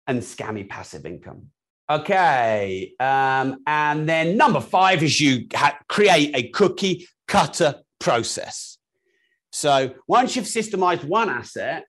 and 0.06 0.20
scammy 0.20 0.68
passive 0.68 1.06
income. 1.06 1.48
Okay. 1.90 2.92
Um, 3.00 3.62
and 3.66 4.08
then 4.08 4.36
number 4.36 4.60
five 4.60 5.02
is 5.02 5.20
you 5.20 5.46
ha- 5.54 5.78
create 5.88 6.36
a 6.36 6.48
cookie 6.50 7.08
cutter 7.26 7.76
process. 7.98 8.78
So 9.50 9.94
once 10.06 10.36
you've 10.36 10.44
systemized 10.44 11.04
one 11.04 11.30
asset, 11.30 11.84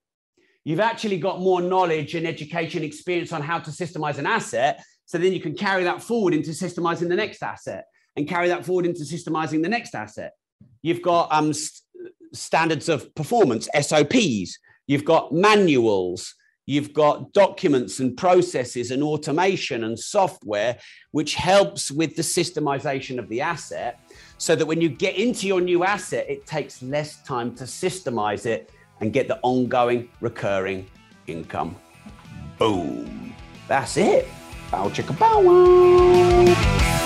you've 0.64 0.80
actually 0.80 1.18
got 1.18 1.40
more 1.40 1.62
knowledge 1.62 2.16
and 2.16 2.28
education 2.28 2.84
experience 2.84 3.32
on 3.32 3.42
how 3.42 3.60
to 3.60 3.72
systemize 3.72 4.18
an 4.18 4.26
asset. 4.26 4.84
So 5.06 5.18
then 5.18 5.34
you 5.34 5.40
can 5.40 5.56
carry 5.56 5.84
that 5.86 6.02
forward 6.02 6.34
into 6.34 6.52
systemizing 6.52 7.10
the 7.10 7.16
next 7.16 7.42
asset 7.42 7.86
and 8.16 8.28
carry 8.28 8.50
that 8.50 8.66
forward 8.66 8.86
into 8.86 9.02
systemizing 9.02 9.64
the 9.64 9.70
next 9.70 9.96
asset. 9.96 10.34
You've 10.82 11.02
got 11.02 11.32
um, 11.32 11.54
st- 11.54 11.84
standards 12.34 12.90
of 12.90 13.14
performance, 13.16 13.68
SOPs. 13.80 14.60
You've 14.88 15.06
got 15.06 15.32
manuals. 15.32 16.36
You've 16.66 16.94
got 16.94 17.34
documents 17.34 18.00
and 18.00 18.16
processes 18.16 18.92
and 18.92 19.02
automation 19.02 19.84
and 19.84 19.98
software, 19.98 20.78
which 21.12 21.34
helps 21.34 21.90
with 21.90 22.16
the 22.16 22.22
systemization 22.22 23.18
of 23.18 23.28
the 23.28 23.42
asset 23.42 24.00
so 24.38 24.56
that 24.56 24.68
when 24.68 24.80
you 24.80 24.90
get 24.90 25.16
into 25.16 25.48
your 25.48 25.62
new 25.62 25.84
asset, 25.84 26.28
it 26.30 26.46
takes 26.46 26.84
less 26.84 27.24
time 27.24 27.56
to 27.56 27.64
systemize 27.64 28.46
it 28.46 28.70
and 29.02 29.14
get 29.14 29.28
the 29.28 29.40
ongoing 29.42 30.10
recurring 30.22 30.88
income. 31.28 31.76
Boom. 32.58 33.34
That's 33.68 33.98
it. 33.98 34.28
Bow 34.72 34.90
chicka 34.90 35.18
bow 35.18 35.40
wow. 35.40 36.99